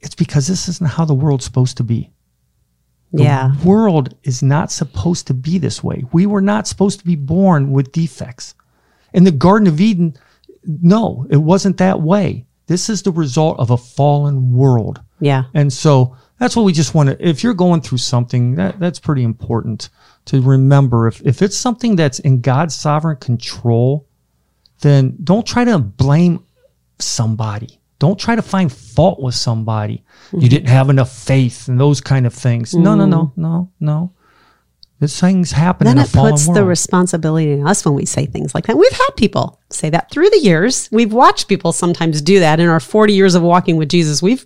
it's 0.00 0.14
because 0.14 0.46
this 0.46 0.68
isn't 0.70 0.88
how 0.88 1.04
the 1.04 1.12
world's 1.12 1.44
supposed 1.44 1.76
to 1.76 1.84
be. 1.84 2.10
The 3.12 3.24
Yeah. 3.24 3.62
world 3.62 4.14
is 4.22 4.42
not 4.42 4.72
supposed 4.72 5.26
to 5.26 5.34
be 5.34 5.58
this 5.58 5.84
way. 5.84 6.06
We 6.12 6.24
were 6.24 6.40
not 6.40 6.66
supposed 6.66 7.00
to 7.00 7.04
be 7.04 7.16
born 7.16 7.72
with 7.72 7.92
defects. 7.92 8.54
In 9.12 9.24
the 9.24 9.32
Garden 9.32 9.68
of 9.68 9.82
Eden, 9.82 10.16
no, 10.64 11.26
it 11.28 11.42
wasn't 11.42 11.76
that 11.76 12.00
way. 12.00 12.46
This 12.70 12.88
is 12.88 13.02
the 13.02 13.10
result 13.10 13.58
of 13.58 13.70
a 13.70 13.76
fallen 13.76 14.52
world. 14.52 15.00
Yeah. 15.18 15.46
And 15.54 15.72
so 15.72 16.16
that's 16.38 16.54
what 16.54 16.62
we 16.62 16.72
just 16.72 16.94
want 16.94 17.08
to, 17.08 17.28
if 17.28 17.42
you're 17.42 17.52
going 17.52 17.80
through 17.80 17.98
something, 17.98 18.54
that, 18.54 18.78
that's 18.78 19.00
pretty 19.00 19.24
important 19.24 19.88
to 20.26 20.40
remember. 20.40 21.08
If, 21.08 21.20
if 21.26 21.42
it's 21.42 21.56
something 21.56 21.96
that's 21.96 22.20
in 22.20 22.42
God's 22.42 22.76
sovereign 22.76 23.16
control, 23.16 24.06
then 24.82 25.16
don't 25.24 25.44
try 25.44 25.64
to 25.64 25.80
blame 25.80 26.44
somebody. 27.00 27.80
Don't 27.98 28.20
try 28.20 28.36
to 28.36 28.42
find 28.42 28.72
fault 28.72 29.20
with 29.20 29.34
somebody. 29.34 30.04
You 30.30 30.38
mm-hmm. 30.38 30.48
didn't 30.48 30.68
have 30.68 30.90
enough 30.90 31.10
faith 31.10 31.66
and 31.66 31.80
those 31.80 32.00
kind 32.00 32.24
of 32.24 32.32
things. 32.32 32.72
No, 32.72 32.94
no, 32.94 33.04
no, 33.04 33.24
mm-hmm. 33.24 33.42
no, 33.42 33.70
no. 33.80 34.12
These 35.00 35.18
things 35.18 35.52
happen 35.52 35.86
then 35.86 35.96
in 35.96 36.04
it 36.04 36.12
puts 36.12 36.46
world. 36.46 36.56
the 36.56 36.64
responsibility 36.64 37.58
on 37.58 37.66
us 37.66 37.86
when 37.86 37.94
we 37.94 38.04
say 38.04 38.26
things 38.26 38.54
like 38.54 38.66
that. 38.66 38.76
We've 38.76 38.92
had 38.92 39.10
people 39.16 39.58
say 39.70 39.88
that 39.88 40.10
through 40.10 40.28
the 40.28 40.40
years. 40.40 40.90
We've 40.92 41.12
watched 41.12 41.48
people 41.48 41.72
sometimes 41.72 42.20
do 42.20 42.40
that 42.40 42.60
in 42.60 42.68
our 42.68 42.80
40 42.80 43.14
years 43.14 43.34
of 43.34 43.42
walking 43.42 43.78
with 43.78 43.88
Jesus. 43.88 44.22
We've 44.22 44.44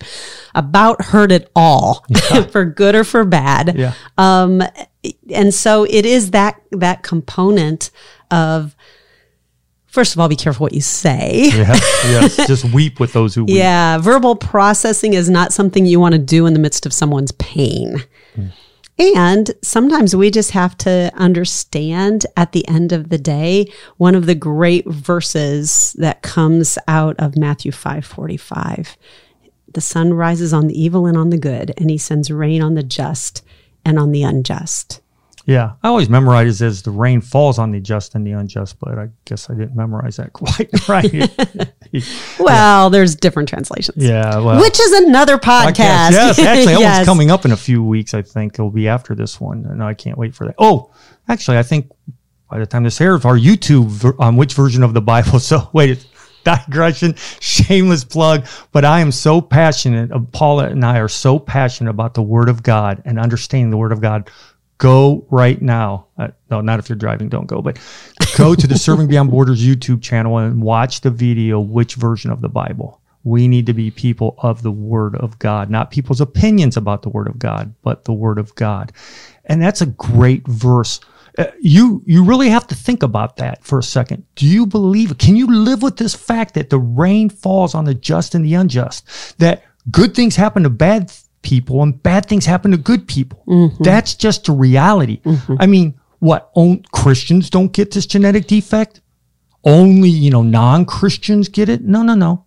about 0.54 1.06
heard 1.06 1.32
it 1.32 1.50
all 1.56 2.06
for 2.52 2.64
good 2.64 2.94
or 2.94 3.02
for 3.02 3.24
bad. 3.24 3.76
Yeah. 3.76 3.94
Um, 4.16 4.62
and 5.28 5.52
so 5.52 5.84
it 5.90 6.06
is 6.06 6.30
that, 6.30 6.60
that 6.70 7.02
component 7.02 7.90
of, 8.30 8.76
first 9.86 10.14
of 10.14 10.20
all, 10.20 10.28
be 10.28 10.36
careful 10.36 10.62
what 10.62 10.72
you 10.72 10.80
say. 10.80 11.46
yes, 11.46 12.36
yes. 12.38 12.46
Just 12.46 12.72
weep 12.72 13.00
with 13.00 13.12
those 13.12 13.34
who 13.34 13.44
weep. 13.44 13.56
Yeah, 13.56 13.98
verbal 13.98 14.36
processing 14.36 15.14
is 15.14 15.28
not 15.28 15.52
something 15.52 15.84
you 15.84 15.98
want 15.98 16.12
to 16.12 16.20
do 16.20 16.46
in 16.46 16.52
the 16.52 16.60
midst 16.60 16.86
of 16.86 16.92
someone's 16.92 17.32
pain. 17.32 18.04
And 18.98 19.50
sometimes 19.60 20.14
we 20.14 20.30
just 20.30 20.52
have 20.52 20.78
to 20.78 21.10
understand 21.16 22.26
at 22.36 22.52
the 22.52 22.66
end 22.68 22.92
of 22.92 23.08
the 23.08 23.18
day, 23.18 23.70
one 23.96 24.14
of 24.14 24.26
the 24.26 24.36
great 24.36 24.86
verses 24.86 25.94
that 25.98 26.22
comes 26.22 26.78
out 26.86 27.16
of 27.18 27.36
Matthew 27.36 27.72
5:45. 27.72 28.96
The 29.72 29.80
sun 29.80 30.14
rises 30.14 30.52
on 30.52 30.68
the 30.68 30.80
evil 30.80 31.06
and 31.06 31.16
on 31.16 31.30
the 31.30 31.38
good, 31.38 31.74
and 31.76 31.90
he 31.90 31.98
sends 31.98 32.30
rain 32.30 32.62
on 32.62 32.74
the 32.74 32.84
just 32.84 33.42
and 33.84 33.98
on 33.98 34.12
the 34.12 34.22
unjust. 34.22 35.00
Yeah, 35.46 35.72
I 35.82 35.88
always 35.88 36.08
memorize 36.08 36.62
it 36.62 36.66
as 36.66 36.80
the 36.82 36.90
rain 36.90 37.20
falls 37.20 37.58
on 37.58 37.70
the 37.70 37.78
just 37.78 38.14
and 38.14 38.26
the 38.26 38.30
unjust, 38.32 38.78
but 38.80 38.98
I 38.98 39.08
guess 39.26 39.50
I 39.50 39.54
didn't 39.54 39.76
memorize 39.76 40.16
that 40.16 40.32
quite 40.32 40.88
right. 40.88 41.30
Well, 42.40 42.90
there's 42.90 43.14
different 43.14 43.48
translations. 43.48 44.02
yeah, 44.02 44.38
well, 44.38 44.60
Which 44.60 44.80
is 44.80 44.92
another 44.92 45.38
podcast. 45.38 46.10
Yes, 46.12 46.38
actually, 46.38 46.64
that 46.74 46.80
Yes. 46.80 46.96
one's 46.98 47.06
coming 47.06 47.30
up 47.30 47.44
in 47.44 47.52
a 47.52 47.56
few 47.56 47.84
weeks. 47.84 48.14
I 48.14 48.22
think 48.22 48.54
it'll 48.54 48.70
be 48.70 48.88
after 48.88 49.14
this 49.14 49.40
one, 49.40 49.64
and 49.66 49.82
I 49.82 49.94
can't 49.94 50.18
wait 50.18 50.34
for 50.34 50.46
that. 50.46 50.54
Oh, 50.58 50.90
actually, 51.28 51.58
I 51.58 51.62
think 51.62 51.90
by 52.50 52.58
the 52.58 52.66
time 52.66 52.82
this 52.82 53.00
airs, 53.00 53.24
our 53.24 53.36
YouTube 53.38 53.86
ver- 53.88 54.16
on 54.18 54.36
which 54.36 54.54
version 54.54 54.82
of 54.82 54.94
the 54.94 55.00
Bible. 55.02 55.38
So 55.40 55.68
wait, 55.72 55.90
it's 55.90 56.06
digression, 56.42 57.14
shameless 57.40 58.02
plug. 58.04 58.46
But 58.72 58.84
I 58.84 59.00
am 59.00 59.12
so 59.12 59.40
passionate. 59.40 60.10
uh, 60.10 60.20
Paula 60.32 60.66
and 60.68 60.84
I 60.84 60.98
are 60.98 61.08
so 61.08 61.38
passionate 61.38 61.90
about 61.90 62.14
the 62.14 62.22
Word 62.22 62.48
of 62.48 62.62
God 62.62 63.02
and 63.04 63.18
understanding 63.18 63.70
the 63.70 63.76
Word 63.76 63.92
of 63.92 64.00
God. 64.00 64.30
Go 64.84 65.26
right 65.30 65.62
now. 65.62 66.08
Uh, 66.18 66.28
no, 66.50 66.60
not 66.60 66.78
if 66.78 66.90
you're 66.90 66.96
driving. 66.96 67.30
Don't 67.30 67.46
go. 67.46 67.62
But 67.62 67.78
go 68.36 68.54
to 68.54 68.66
the 68.66 68.76
Serving 68.76 69.06
Beyond 69.06 69.30
Borders 69.30 69.64
YouTube 69.64 70.02
channel 70.02 70.36
and 70.36 70.60
watch 70.60 71.00
the 71.00 71.10
video. 71.10 71.58
Which 71.58 71.94
version 71.94 72.30
of 72.30 72.42
the 72.42 72.50
Bible? 72.50 73.00
We 73.22 73.48
need 73.48 73.64
to 73.64 73.72
be 73.72 73.90
people 73.90 74.34
of 74.40 74.60
the 74.60 74.70
Word 74.70 75.16
of 75.16 75.38
God, 75.38 75.70
not 75.70 75.90
people's 75.90 76.20
opinions 76.20 76.76
about 76.76 77.00
the 77.00 77.08
Word 77.08 77.28
of 77.28 77.38
God, 77.38 77.74
but 77.82 78.04
the 78.04 78.12
Word 78.12 78.38
of 78.38 78.54
God. 78.56 78.92
And 79.46 79.62
that's 79.62 79.80
a 79.80 79.86
great 79.86 80.46
verse. 80.46 81.00
Uh, 81.38 81.46
you 81.62 82.02
you 82.04 82.22
really 82.22 82.50
have 82.50 82.66
to 82.66 82.74
think 82.74 83.02
about 83.02 83.38
that 83.38 83.64
for 83.64 83.78
a 83.78 83.82
second. 83.82 84.26
Do 84.34 84.46
you 84.46 84.66
believe 84.66 85.12
it? 85.12 85.18
Can 85.18 85.34
you 85.34 85.50
live 85.50 85.82
with 85.82 85.96
this 85.96 86.14
fact 86.14 86.52
that 86.54 86.68
the 86.68 86.78
rain 86.78 87.30
falls 87.30 87.74
on 87.74 87.86
the 87.86 87.94
just 87.94 88.34
and 88.34 88.44
the 88.44 88.52
unjust? 88.52 89.38
That 89.38 89.64
good 89.90 90.14
things 90.14 90.36
happen 90.36 90.62
to 90.64 90.70
bad 90.70 91.10
people 91.44 91.82
and 91.82 92.02
bad 92.02 92.26
things 92.26 92.44
happen 92.44 92.72
to 92.72 92.76
good 92.76 93.06
people. 93.06 93.44
Mm-hmm. 93.46 93.84
That's 93.84 94.16
just 94.16 94.48
a 94.48 94.52
reality. 94.52 95.20
Mm-hmm. 95.20 95.56
I 95.60 95.66
mean, 95.66 95.94
what? 96.18 96.50
On, 96.54 96.82
Christians 96.92 97.50
don't 97.50 97.72
get 97.72 97.92
this 97.92 98.06
genetic 98.06 98.48
defect. 98.48 99.00
Only 99.62 100.10
you 100.10 100.30
know 100.30 100.42
non-Christians 100.42 101.48
get 101.48 101.68
it. 101.68 101.82
No, 101.82 102.02
no, 102.02 102.14
no. 102.14 102.44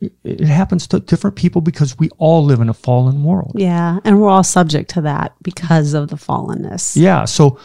It, 0.00 0.12
it 0.24 0.40
happens 0.40 0.86
to 0.88 1.00
different 1.00 1.36
people 1.36 1.60
because 1.60 1.98
we 1.98 2.08
all 2.18 2.44
live 2.44 2.60
in 2.60 2.68
a 2.68 2.74
fallen 2.74 3.24
world. 3.24 3.52
Yeah. 3.54 3.98
And 4.04 4.20
we're 4.20 4.28
all 4.28 4.44
subject 4.44 4.90
to 4.90 5.00
that 5.02 5.34
because 5.42 5.94
of 5.94 6.08
the 6.08 6.16
fallenness. 6.16 6.96
Yeah. 6.96 7.24
So 7.24 7.58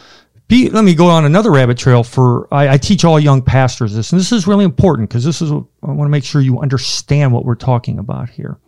be, 0.48 0.68
let 0.68 0.84
me 0.84 0.94
go 0.94 1.06
on 1.06 1.24
another 1.24 1.50
rabbit 1.50 1.78
trail 1.78 2.02
for, 2.02 2.52
I, 2.52 2.74
I 2.74 2.76
teach 2.76 3.04
all 3.04 3.20
young 3.20 3.40
pastors 3.40 3.94
this, 3.94 4.12
and 4.12 4.20
this 4.20 4.32
is 4.32 4.46
really 4.46 4.64
important 4.64 5.08
because 5.08 5.24
this 5.24 5.40
is, 5.40 5.52
what- 5.52 5.64
I 5.82 5.92
want 5.92 6.08
to 6.08 6.10
make 6.10 6.24
sure 6.24 6.40
you 6.40 6.58
understand 6.60 7.32
what 7.32 7.44
we're 7.44 7.54
talking 7.54 7.98
about 7.98 8.28
here. 8.28 8.58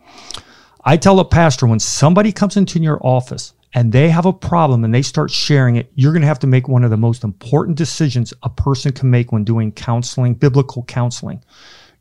I 0.88 0.96
tell 0.96 1.18
a 1.18 1.24
pastor 1.24 1.66
when 1.66 1.80
somebody 1.80 2.30
comes 2.30 2.56
into 2.56 2.78
your 2.78 3.04
office 3.04 3.54
and 3.74 3.90
they 3.90 4.08
have 4.08 4.24
a 4.24 4.32
problem 4.32 4.84
and 4.84 4.94
they 4.94 5.02
start 5.02 5.32
sharing 5.32 5.74
it, 5.74 5.90
you're 5.96 6.12
going 6.12 6.22
to 6.22 6.28
have 6.28 6.38
to 6.38 6.46
make 6.46 6.68
one 6.68 6.84
of 6.84 6.90
the 6.90 6.96
most 6.96 7.24
important 7.24 7.76
decisions 7.76 8.32
a 8.44 8.48
person 8.48 8.92
can 8.92 9.10
make 9.10 9.32
when 9.32 9.42
doing 9.42 9.72
counseling, 9.72 10.34
biblical 10.34 10.84
counseling. 10.84 11.42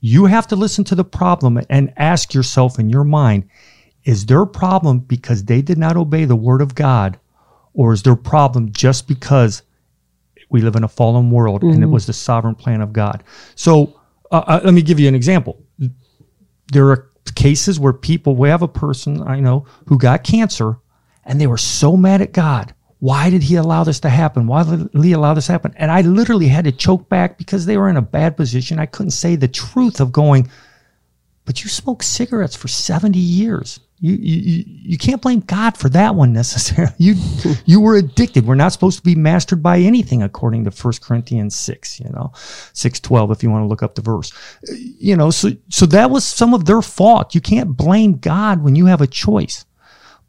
You 0.01 0.25
have 0.25 0.45
to 0.47 0.55
listen 0.55 0.83
to 0.83 0.95
the 0.95 1.03
problem 1.03 1.59
and 1.67 1.93
ask 1.97 2.35
yourself 2.35 2.77
in 2.77 2.91
your 2.91 3.03
mind, 3.03 3.49
is 4.03 4.27
their 4.27 4.45
problem 4.45 4.99
because 4.99 5.45
they 5.45 5.63
did 5.63 5.79
not 5.79 5.97
obey 5.97 6.25
the 6.25 6.35
word 6.35 6.61
of 6.61 6.75
God? 6.75 7.19
Or 7.73 7.91
is 7.91 8.03
their 8.03 8.15
problem 8.15 8.71
just 8.71 9.07
because 9.07 9.63
we 10.51 10.61
live 10.61 10.75
in 10.75 10.83
a 10.83 10.87
fallen 10.87 11.31
world 11.31 11.63
and 11.63 11.81
it 11.81 11.87
was 11.87 12.05
the 12.05 12.13
sovereign 12.13 12.53
plan 12.53 12.81
of 12.81 12.93
God? 12.93 13.23
So 13.55 13.99
uh, 14.31 14.43
uh, 14.45 14.61
let 14.63 14.75
me 14.75 14.83
give 14.83 14.99
you 14.99 15.07
an 15.07 15.15
example. 15.15 15.59
There 16.71 16.89
are 16.91 17.09
cases 17.31 17.79
where 17.79 17.93
people, 17.93 18.35
we 18.35 18.49
have 18.49 18.61
a 18.61 18.67
person 18.67 19.21
I 19.21 19.39
know 19.39 19.65
who 19.87 19.97
got 19.97 20.23
cancer 20.23 20.77
and 21.23 21.41
they 21.41 21.47
were 21.47 21.57
so 21.57 21.97
mad 21.97 22.21
at 22.21 22.33
God. 22.33 22.73
Why 22.99 23.29
did 23.29 23.43
he 23.43 23.55
allow 23.55 23.83
this 23.83 23.99
to 24.01 24.09
happen? 24.09 24.47
Why 24.47 24.63
did 24.63 24.89
he 24.93 25.11
allow 25.11 25.33
this 25.33 25.47
to 25.47 25.51
happen? 25.51 25.73
And 25.77 25.91
I 25.91 26.01
literally 26.01 26.47
had 26.47 26.65
to 26.65 26.71
choke 26.71 27.09
back 27.09 27.37
because 27.37 27.65
they 27.65 27.77
were 27.77 27.89
in 27.89 27.97
a 27.97 28.01
bad 28.01 28.37
position. 28.37 28.79
I 28.79 28.85
couldn't 28.85 29.11
say 29.11 29.35
the 29.35 29.47
truth 29.47 29.99
of 29.99 30.11
going, 30.11 30.49
but 31.45 31.63
you 31.63 31.69
smoked 31.69 32.05
cigarettes 32.05 32.55
for 32.55 32.67
70 32.67 33.19
years. 33.19 33.79
You, 33.99 34.13
you, 34.15 34.63
you- 34.67 34.97
can't 34.97 35.21
blame 35.21 35.39
God 35.41 35.77
for 35.77 35.87
that 35.89 36.15
one 36.15 36.33
necessarily. 36.33 36.93
You, 36.99 37.15
you 37.65 37.79
were 37.79 37.95
addicted. 37.95 38.45
We're 38.45 38.55
not 38.55 38.71
supposed 38.73 38.97
to 38.97 39.03
be 39.03 39.15
mastered 39.15 39.61
by 39.63 39.79
anything 39.79 40.21
according 40.23 40.65
to 40.65 40.71
1 40.71 40.93
Corinthians 41.01 41.55
6, 41.55 41.99
you 41.99 42.09
know, 42.09 42.31
612, 42.73 43.31
if 43.31 43.43
you 43.43 43.49
want 43.49 43.63
to 43.63 43.67
look 43.67 43.83
up 43.83 43.95
the 43.95 44.01
verse. 44.01 44.31
You 44.99 45.15
know, 45.15 45.31
so, 45.31 45.51
so 45.69 45.85
that 45.87 46.09
was 46.09 46.25
some 46.25 46.53
of 46.53 46.65
their 46.65 46.81
fault. 46.81 47.35
You 47.35 47.41
can't 47.41 47.77
blame 47.77 48.17
God 48.17 48.63
when 48.63 48.75
you 48.75 48.85
have 48.87 49.01
a 49.01 49.07
choice. 49.07 49.65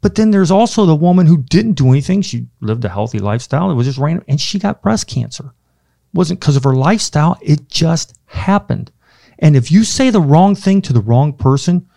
But 0.01 0.15
then 0.15 0.31
there's 0.31 0.51
also 0.51 0.85
the 0.85 0.95
woman 0.95 1.25
who 1.25 1.37
didn't 1.37 1.73
do 1.73 1.89
anything. 1.89 2.21
She 2.21 2.45
lived 2.61 2.85
a 2.85 2.89
healthy 2.89 3.19
lifestyle. 3.19 3.71
It 3.71 3.75
was 3.75 3.87
just 3.87 3.97
random 3.97 4.23
and 4.27 4.39
she 4.39 4.59
got 4.59 4.81
breast 4.81 5.07
cancer. 5.07 5.45
It 5.45 6.17
wasn't 6.17 6.39
because 6.39 6.55
of 6.55 6.63
her 6.63 6.75
lifestyle. 6.75 7.37
It 7.41 7.67
just 7.67 8.15
happened. 8.27 8.91
And 9.39 9.55
if 9.55 9.71
you 9.71 9.83
say 9.83 10.09
the 10.09 10.21
wrong 10.21 10.55
thing 10.55 10.81
to 10.83 10.93
the 10.93 11.01
wrong 11.01 11.33
person, 11.33 11.87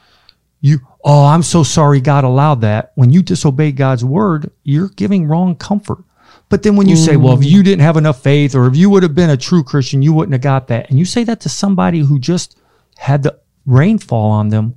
you, 0.61 0.79
oh, 1.05 1.25
I'm 1.27 1.43
so 1.43 1.63
sorry 1.63 2.01
God 2.01 2.25
allowed 2.25 2.61
that. 2.63 2.93
When 2.95 3.11
you 3.11 3.23
disobey 3.23 3.73
God's 3.73 4.05
word, 4.05 4.51
you're 4.63 4.89
giving 4.91 5.27
wrong 5.27 5.55
comfort. 5.57 6.05
But 6.49 6.63
then 6.65 6.75
when 6.77 6.89
you 6.89 6.97
say, 6.97 7.17
well, 7.17 7.39
if 7.39 7.45
you 7.45 7.63
didn't 7.63 7.83
have 7.83 7.97
enough 7.97 8.23
faith 8.23 8.55
or 8.57 8.67
if 8.67 8.77
you 8.77 8.91
would 8.91 9.05
have 9.05 9.15
been 9.15 9.31
a 9.31 9.37
true 9.37 9.63
Christian, 9.63 10.03
you 10.03 10.13
wouldn't 10.13 10.33
have 10.33 10.43
got 10.43 10.67
that. 10.69 10.91
And 10.91 10.99
you 10.99 11.05
say 11.05 11.23
that 11.25 11.41
to 11.43 11.49
somebody 11.49 12.01
who 12.01 12.19
just 12.19 12.59
had 12.99 13.23
the 13.23 13.39
rain 13.67 13.99
fall 13.99 14.31
on 14.33 14.49
them, 14.49 14.77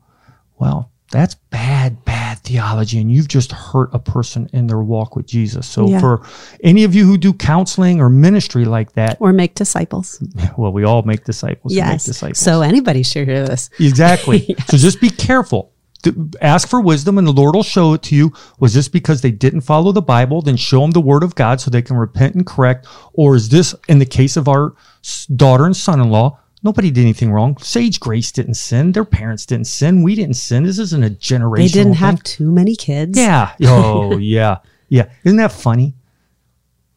well, 0.59 0.91
that's 1.11 1.33
bad, 1.49 2.05
bad 2.05 2.37
theology. 2.39 2.99
And 3.01 3.11
you've 3.11 3.27
just 3.27 3.51
hurt 3.51 3.89
a 3.91 3.97
person 3.99 4.49
in 4.53 4.67
their 4.67 4.79
walk 4.81 5.15
with 5.15 5.25
Jesus. 5.25 5.67
So 5.67 5.87
Yeah. 5.89 5.99
for 5.99 6.21
any 6.63 6.83
of 6.83 6.93
you 6.93 7.05
who 7.07 7.17
do 7.17 7.33
counseling 7.33 7.99
or 7.99 8.07
ministry 8.09 8.65
like 8.65 8.93
that, 8.93 9.17
Or 9.19 9.33
make 9.33 9.55
disciples. 9.55 10.23
well, 10.57 10.71
we 10.71 10.83
all 10.83 11.01
make 11.01 11.23
disciples. 11.25 11.73
who 11.73 11.79
Make 11.81 11.89
Yes. 11.89 12.05
disciples. 12.05 12.37
So 12.39 12.61
anybody 12.61 13.01
should 13.01 13.27
hear 13.27 13.45
this. 13.47 13.69
Exactly. 13.79 14.55
So 14.67 14.77
just 14.77 15.01
be 15.01 15.09
careful. 15.09 15.71
Ask 16.41 16.67
for 16.67 16.81
wisdom 16.81 17.17
and 17.17 17.27
the 17.27 17.31
Lord 17.31 17.55
will 17.55 17.63
show 17.63 17.93
it 17.93 18.01
to 18.03 18.15
you. 18.15 18.33
Was 18.60 18.74
this 18.74 18.88
because 18.88 19.22
they 19.22 19.31
didn't 19.31 19.62
follow 19.62 19.91
the 19.91 20.01
Bible? 20.01 20.41
Then 20.41 20.57
show 20.57 20.81
them 20.81 20.91
the 20.91 21.01
word 21.01 21.24
of 21.24 21.36
God 21.36 21.62
so 21.62 21.69
they 21.69 21.81
can 21.81 21.98
repent 21.98 22.36
and 22.36 22.45
correct. 22.45 22.88
Or 23.13 23.36
is 23.36 23.50
this, 23.50 23.75
in 23.88 24.00
the 24.00 24.05
case 24.05 24.38
of 24.38 24.48
our 24.48 24.75
daughter 25.36 25.65
and 25.65 25.75
son 25.75 26.00
in 26.00 26.10
law, 26.10 26.39
nobody 26.63 26.91
did 26.91 27.01
anything 27.01 27.31
wrong? 27.31 27.57
Sage 27.57 28.00
Grace 28.00 28.31
didn't 28.31 28.55
sin. 28.55 28.91
Their 28.91 29.05
parents 29.05 29.45
didn't 29.45 29.67
sin. 29.67 30.03
We 30.03 30.15
didn't 30.15 30.36
sin. 30.36 30.63
This 30.63 30.79
isn't 30.79 31.03
a 31.03 31.10
generation. 31.10 31.65
They 31.65 31.72
didn't 31.72 31.93
thing. 31.93 32.00
have 32.00 32.24
too 32.24 32.51
many 32.51 32.75
kids. 32.75 33.17
Yeah. 33.17 33.53
Oh, 33.63 34.17
yeah. 34.17 34.57
Yeah. 34.89 35.10
Isn't 35.24 35.38
that 35.38 35.51
funny? 35.51 35.95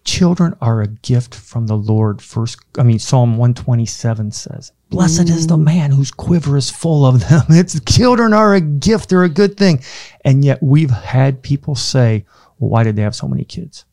Children 0.07 0.57
are 0.61 0.83
a 0.83 0.87
gift 0.87 1.35
from 1.35 1.67
the 1.67 1.77
Lord. 1.77 2.23
First, 2.23 2.61
I 2.79 2.85
mean, 2.85 3.01
Psalm 3.01 3.37
127 3.37 4.31
says, 4.31 4.73
Blessed 4.89 5.29
is 5.29 5.49
the 5.49 5.57
man 5.57 5.91
whose 5.91 6.13
quiver 6.13 6.57
is 6.57 6.71
full 6.71 7.05
of 7.05 7.29
them. 7.29 7.43
It's 7.51 7.79
children 7.81 8.33
are 8.33 8.55
a 8.55 8.61
gift. 8.61 9.09
They're 9.09 9.25
a 9.25 9.29
good 9.29 9.57
thing. 9.57 9.83
And 10.25 10.45
yet 10.45 10.63
we've 10.63 10.91
had 10.91 11.43
people 11.43 11.75
say, 11.75 12.25
well, 12.59 12.71
why 12.71 12.85
did 12.85 12.95
they 12.95 13.03
have 13.03 13.17
so 13.17 13.27
many 13.27 13.45
kids? 13.45 13.85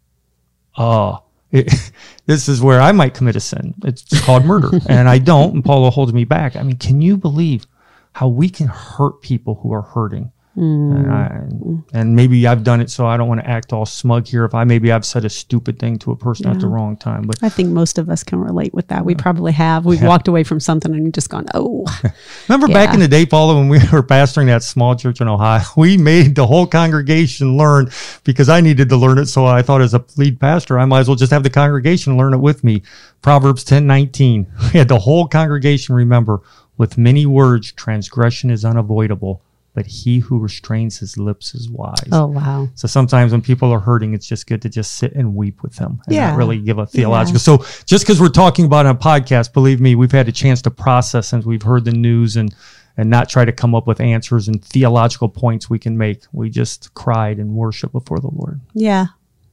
Oh, 0.78 1.24
it, 1.52 1.74
this 2.28 2.48
is 2.48 2.62
where 2.62 2.80
I 2.80 2.92
might 2.92 3.16
commit 3.16 3.36
a 3.36 3.40
sin. 3.40 3.74
It's 3.84 4.22
called 4.22 4.46
murder. 4.46 4.70
and 4.88 5.10
I 5.10 5.18
don't. 5.18 5.56
And 5.56 5.66
Paula 5.66 5.90
holds 5.90 6.14
me 6.14 6.26
back. 6.26 6.56
I 6.56 6.62
mean, 6.62 6.78
can 6.78 7.02
you 7.02 7.18
believe 7.18 7.66
how 8.14 8.28
we 8.28 8.50
can 8.50 8.68
hurt 8.68 9.22
people 9.22 9.56
who 9.56 9.74
are 9.74 9.82
hurting? 9.82 10.32
Mm. 10.58 10.96
And, 10.96 11.12
I, 11.12 12.00
and 12.00 12.16
maybe 12.16 12.46
I've 12.46 12.64
done 12.64 12.80
it, 12.80 12.92
so 12.92 13.08
I 13.08 13.18
don't 13.18 13.28
want 13.28 13.42
to 13.42 13.50
act 13.50 13.74
all 13.74 13.88
smug 13.88 14.28
here. 14.28 14.46
If 14.46 14.54
I 14.54 14.64
maybe 14.66 14.92
I've 14.92 15.06
said 15.06 15.26
a 15.26 15.30
stupid 15.30 15.80
thing 15.80 15.98
to 16.00 16.12
a 16.12 16.16
person 16.16 16.48
at 16.48 16.60
the 16.60 16.68
wrong 16.68 16.96
time, 16.96 17.24
but 17.24 17.42
I 17.42 17.50
think 17.50 17.70
most 17.70 17.98
of 17.98 18.08
us 18.08 18.24
can 18.24 18.40
relate 18.40 18.72
with 18.72 18.88
that. 18.90 19.04
We 19.04 19.16
probably 19.16 19.52
have. 19.54 19.86
We've 19.86 20.04
walked 20.04 20.28
away 20.28 20.44
from 20.44 20.60
something 20.60 20.94
and 20.94 21.12
just 21.12 21.30
gone, 21.30 21.48
oh, 21.56 21.86
remember 22.48 22.68
back 22.68 22.94
in 22.94 23.00
the 23.00 23.08
day, 23.08 23.26
Paula, 23.26 23.56
when 23.56 23.68
we 23.68 23.78
were 23.92 24.04
pastoring 24.04 24.46
that 24.48 24.62
small 24.62 24.96
church 24.96 25.22
in 25.22 25.28
Ohio, 25.28 25.64
we 25.78 25.98
made 25.98 26.36
the 26.36 26.46
whole 26.46 26.68
congregation 26.68 27.58
learn 27.58 27.90
because 28.24 28.48
I 28.48 28.62
needed 28.62 28.90
to 28.90 28.98
learn 28.98 29.18
it. 29.18 29.26
So 29.26 29.48
I 29.48 29.64
thought, 29.64 29.82
as 29.82 29.96
a 29.96 30.06
lead 30.18 30.40
pastor, 30.40 30.78
I 30.78 30.86
might 30.86 31.00
as 31.00 31.08
well 31.08 31.16
just 31.16 31.32
have 31.32 31.44
the 31.44 31.50
congregation 31.50 32.16
learn 32.16 32.34
it 32.34 32.40
with 32.40 32.64
me. 32.64 32.84
Proverbs 33.24 33.64
ten 33.64 33.88
nineteen. 33.88 34.52
We 34.72 34.78
had 34.78 34.88
the 34.88 35.00
whole 35.00 35.28
congregation 35.28 35.96
remember, 35.96 36.42
with 36.78 36.98
many 36.98 37.26
words, 37.26 37.72
transgression 37.72 38.52
is 38.52 38.64
unavoidable, 38.64 39.42
but 39.74 39.86
he 39.88 40.20
who 40.20 40.38
restrains 40.40 41.00
his 41.00 41.18
lips 41.18 41.56
is 41.56 41.70
wise. 41.70 41.96
oh, 42.12 42.28
wow. 42.28 42.68
So 42.76 42.88
sometimes 42.88 43.32
when 43.32 43.42
people 43.42 43.72
are 43.72 43.80
hurting, 43.80 44.14
it's 44.14 44.28
just 44.28 44.46
good 44.48 44.62
to 44.62 44.70
just 44.70 44.94
sit 44.96 45.14
and 45.14 45.36
weep 45.36 45.64
with 45.64 45.76
them 45.78 46.00
and 46.06 46.16
Yeah. 46.16 46.30
not 46.30 46.38
really 46.38 46.60
give 46.60 46.78
a 46.78 46.86
theological. 46.86 47.40
So 47.40 47.58
just 47.86 48.06
because 48.06 48.22
we're 48.22 48.30
talking 48.30 48.66
about 48.66 48.86
on 48.86 48.96
a 48.96 49.00
podcast, 49.00 49.52
believe 49.54 49.82
me, 49.82 49.96
we've 49.96 50.12
had 50.12 50.28
a 50.28 50.32
chance 50.32 50.62
to 50.64 50.72
process 50.72 51.28
since 51.28 51.46
we've 51.46 51.64
heard 51.64 51.86
the 51.86 51.92
news 51.92 52.38
and 52.38 52.54
and 52.96 53.10
not 53.10 53.28
try 53.28 53.44
to 53.44 53.52
come 53.52 53.74
up 53.74 53.88
with 53.88 54.00
answers 54.00 54.48
and 54.48 54.64
theological 54.64 55.28
points 55.28 55.68
we 55.68 55.80
can 55.80 55.98
make. 55.98 56.22
We 56.32 56.52
just 56.52 56.94
cried 56.94 57.40
and 57.40 57.56
worship 57.56 57.92
before 57.92 58.20
the 58.20 58.30
Lord. 58.32 58.62
Yeah. 58.76 59.08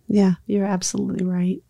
Yeah. 0.08 0.34
You're 0.46 0.66
absolutely 0.66 1.24
right. 1.24 1.62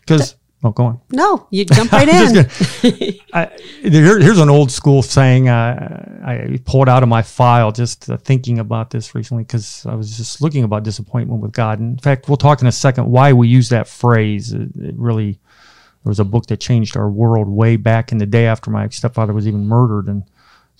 Because 0.00 0.36
oh, 0.64 0.70
go 0.70 0.84
on. 0.86 1.00
No, 1.10 1.46
you 1.50 1.64
jump 1.64 1.92
right 1.92 2.08
in. 2.08 2.34
gonna- 2.34 3.12
I, 3.32 3.50
here- 3.82 4.18
here's 4.20 4.38
an 4.38 4.48
old 4.50 4.70
school 4.70 5.02
saying 5.02 5.48
uh, 5.48 6.20
I 6.24 6.58
pulled 6.64 6.88
out 6.88 7.02
of 7.02 7.08
my 7.08 7.22
file 7.22 7.72
just 7.72 8.08
uh, 8.10 8.16
thinking 8.18 8.58
about 8.58 8.90
this 8.90 9.14
recently 9.14 9.44
because 9.44 9.86
I 9.86 9.94
was 9.94 10.16
just 10.16 10.40
looking 10.42 10.64
about 10.64 10.82
disappointment 10.82 11.40
with 11.40 11.52
God. 11.52 11.78
In 11.80 11.98
fact, 11.98 12.28
we'll 12.28 12.36
talk 12.36 12.60
in 12.60 12.66
a 12.66 12.72
second 12.72 13.10
why 13.10 13.32
we 13.32 13.48
use 13.48 13.68
that 13.68 13.86
phrase. 13.88 14.52
It, 14.52 14.70
it 14.76 14.94
really, 14.96 15.32
there 15.32 16.10
was 16.10 16.20
a 16.20 16.24
book 16.24 16.46
that 16.46 16.58
changed 16.60 16.96
our 16.96 17.08
world 17.10 17.48
way 17.48 17.76
back 17.76 18.12
in 18.12 18.18
the 18.18 18.26
day 18.26 18.46
after 18.46 18.70
my 18.70 18.88
stepfather 18.88 19.32
was 19.32 19.46
even 19.46 19.66
murdered. 19.66 20.06
And 20.08 20.24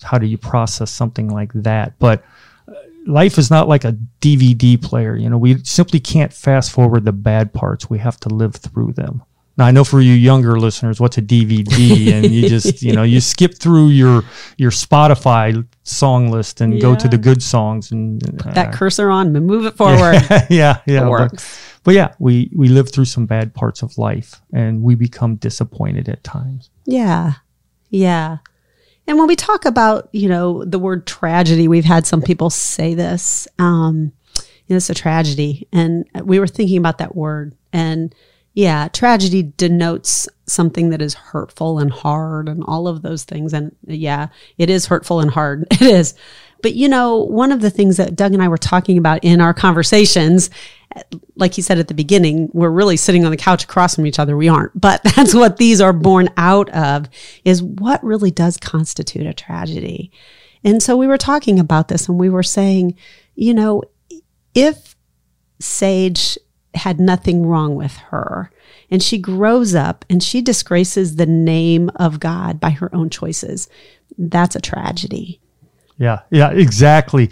how 0.03 0.17
do 0.17 0.25
you 0.25 0.37
process 0.37 0.91
something 0.91 1.29
like 1.29 1.51
that? 1.53 1.97
But 1.99 2.23
uh, 2.67 2.73
life 3.05 3.37
is 3.37 3.49
not 3.51 3.67
like 3.67 3.83
a 3.85 3.97
DVD 4.21 4.81
player. 4.81 5.15
You 5.15 5.29
know, 5.29 5.37
we 5.37 5.63
simply 5.63 5.99
can't 5.99 6.33
fast 6.33 6.71
forward 6.71 7.05
the 7.05 7.11
bad 7.13 7.53
parts. 7.53 7.89
We 7.89 7.99
have 7.99 8.19
to 8.21 8.29
live 8.29 8.55
through 8.55 8.93
them. 8.93 9.23
Now 9.59 9.65
I 9.65 9.71
know 9.71 9.83
for 9.83 9.99
you 9.99 10.13
younger 10.13 10.57
listeners, 10.57 11.01
what's 11.01 11.17
a 11.17 11.21
DVD? 11.21 12.13
and 12.13 12.31
you 12.31 12.47
just, 12.55 12.81
you 12.81 12.93
know, 12.93 13.03
you 13.03 13.19
skip 13.19 13.55
through 13.55 13.89
your 13.89 14.23
your 14.57 14.71
Spotify 14.71 15.67
song 15.83 16.31
list 16.31 16.61
and 16.61 16.81
go 16.81 16.95
to 16.95 17.07
the 17.09 17.17
good 17.17 17.43
songs 17.43 17.91
and 17.91 18.23
uh, 18.41 18.53
that 18.53 18.73
cursor 18.73 19.09
on, 19.09 19.35
and 19.35 19.45
move 19.45 19.65
it 19.65 19.75
forward. 19.75 20.15
yeah, 20.49 20.49
yeah. 20.49 20.79
It 20.85 20.99
but- 21.01 21.09
works. 21.09 21.65
But, 21.83 21.95
yeah, 21.95 22.13
we 22.19 22.51
we 22.55 22.67
live 22.67 22.91
through 22.91 23.05
some 23.05 23.25
bad 23.25 23.53
parts 23.53 23.81
of 23.81 23.97
life 23.97 24.41
and 24.53 24.81
we 24.83 24.95
become 24.95 25.35
disappointed 25.35 26.07
at 26.07 26.23
times. 26.23 26.69
Yeah. 26.85 27.33
Yeah. 27.89 28.37
And 29.07 29.17
when 29.17 29.27
we 29.27 29.35
talk 29.35 29.65
about, 29.65 30.07
you 30.11 30.29
know, 30.29 30.63
the 30.63 30.77
word 30.77 31.07
tragedy, 31.07 31.67
we've 31.67 31.85
had 31.85 32.05
some 32.05 32.21
people 32.21 32.49
say 32.49 32.93
this. 32.93 33.47
Um, 33.57 34.11
you 34.35 34.73
know, 34.73 34.75
it's 34.75 34.89
a 34.89 34.93
tragedy. 34.93 35.67
And 35.71 36.05
we 36.23 36.39
were 36.39 36.47
thinking 36.47 36.77
about 36.77 36.99
that 36.99 37.15
word. 37.15 37.55
And 37.73 38.13
yeah, 38.59 38.89
tragedy 38.89 39.53
denotes 39.55 40.27
something 40.45 40.89
that 40.89 41.01
is 41.01 41.13
hurtful 41.13 41.79
and 41.79 41.89
hard 41.89 42.49
and 42.49 42.61
all 42.67 42.89
of 42.89 43.03
those 43.03 43.23
things. 43.23 43.53
And 43.53 43.73
yeah, 43.87 44.27
it 44.57 44.69
is 44.69 44.87
hurtful 44.87 45.21
and 45.21 45.31
hard. 45.31 45.65
It 45.71 45.81
is. 45.81 46.13
But 46.61 46.75
you 46.75 46.89
know, 46.89 47.19
one 47.19 47.53
of 47.53 47.61
the 47.61 47.69
things 47.69 47.95
that 47.95 48.17
Doug 48.17 48.33
and 48.33 48.43
I 48.43 48.49
were 48.49 48.57
talking 48.57 48.97
about 48.97 49.23
in 49.23 49.39
our 49.39 49.53
conversations, 49.53 50.49
like 51.37 51.53
he 51.53 51.61
said 51.61 51.79
at 51.79 51.87
the 51.87 51.93
beginning, 51.93 52.49
we're 52.51 52.69
really 52.69 52.97
sitting 52.97 53.23
on 53.23 53.31
the 53.31 53.37
couch 53.37 53.63
across 53.63 53.95
from 53.95 54.05
each 54.05 54.19
other. 54.19 54.35
We 54.35 54.49
aren't, 54.49 54.79
but 54.79 55.01
that's 55.15 55.33
what 55.33 55.55
these 55.55 55.79
are 55.79 55.93
born 55.93 56.27
out 56.35 56.69
of 56.71 57.07
is 57.45 57.63
what 57.63 58.03
really 58.03 58.29
does 58.29 58.57
constitute 58.57 59.25
a 59.25 59.33
tragedy. 59.33 60.11
And 60.65 60.83
so 60.83 60.97
we 60.97 61.07
were 61.07 61.17
talking 61.17 61.61
about 61.61 61.87
this 61.87 62.09
and 62.09 62.19
we 62.19 62.29
were 62.29 62.43
saying, 62.43 62.97
you 63.35 63.53
know, 63.53 63.83
if 64.53 64.97
Sage 65.61 66.37
had 66.75 66.99
nothing 66.99 67.45
wrong 67.45 67.75
with 67.75 67.97
her 67.97 68.51
and 68.91 69.03
she 69.03 69.17
grows 69.17 69.75
up 69.75 70.05
and 70.09 70.21
she 70.23 70.41
disgraces 70.41 71.15
the 71.15 71.25
name 71.25 71.89
of 71.95 72.19
God 72.19 72.59
by 72.59 72.71
her 72.71 72.93
own 72.93 73.09
choices, 73.09 73.69
that's 74.17 74.55
a 74.55 74.61
tragedy. 74.61 75.39
Yeah, 75.97 76.21
yeah, 76.31 76.51
exactly. 76.51 77.29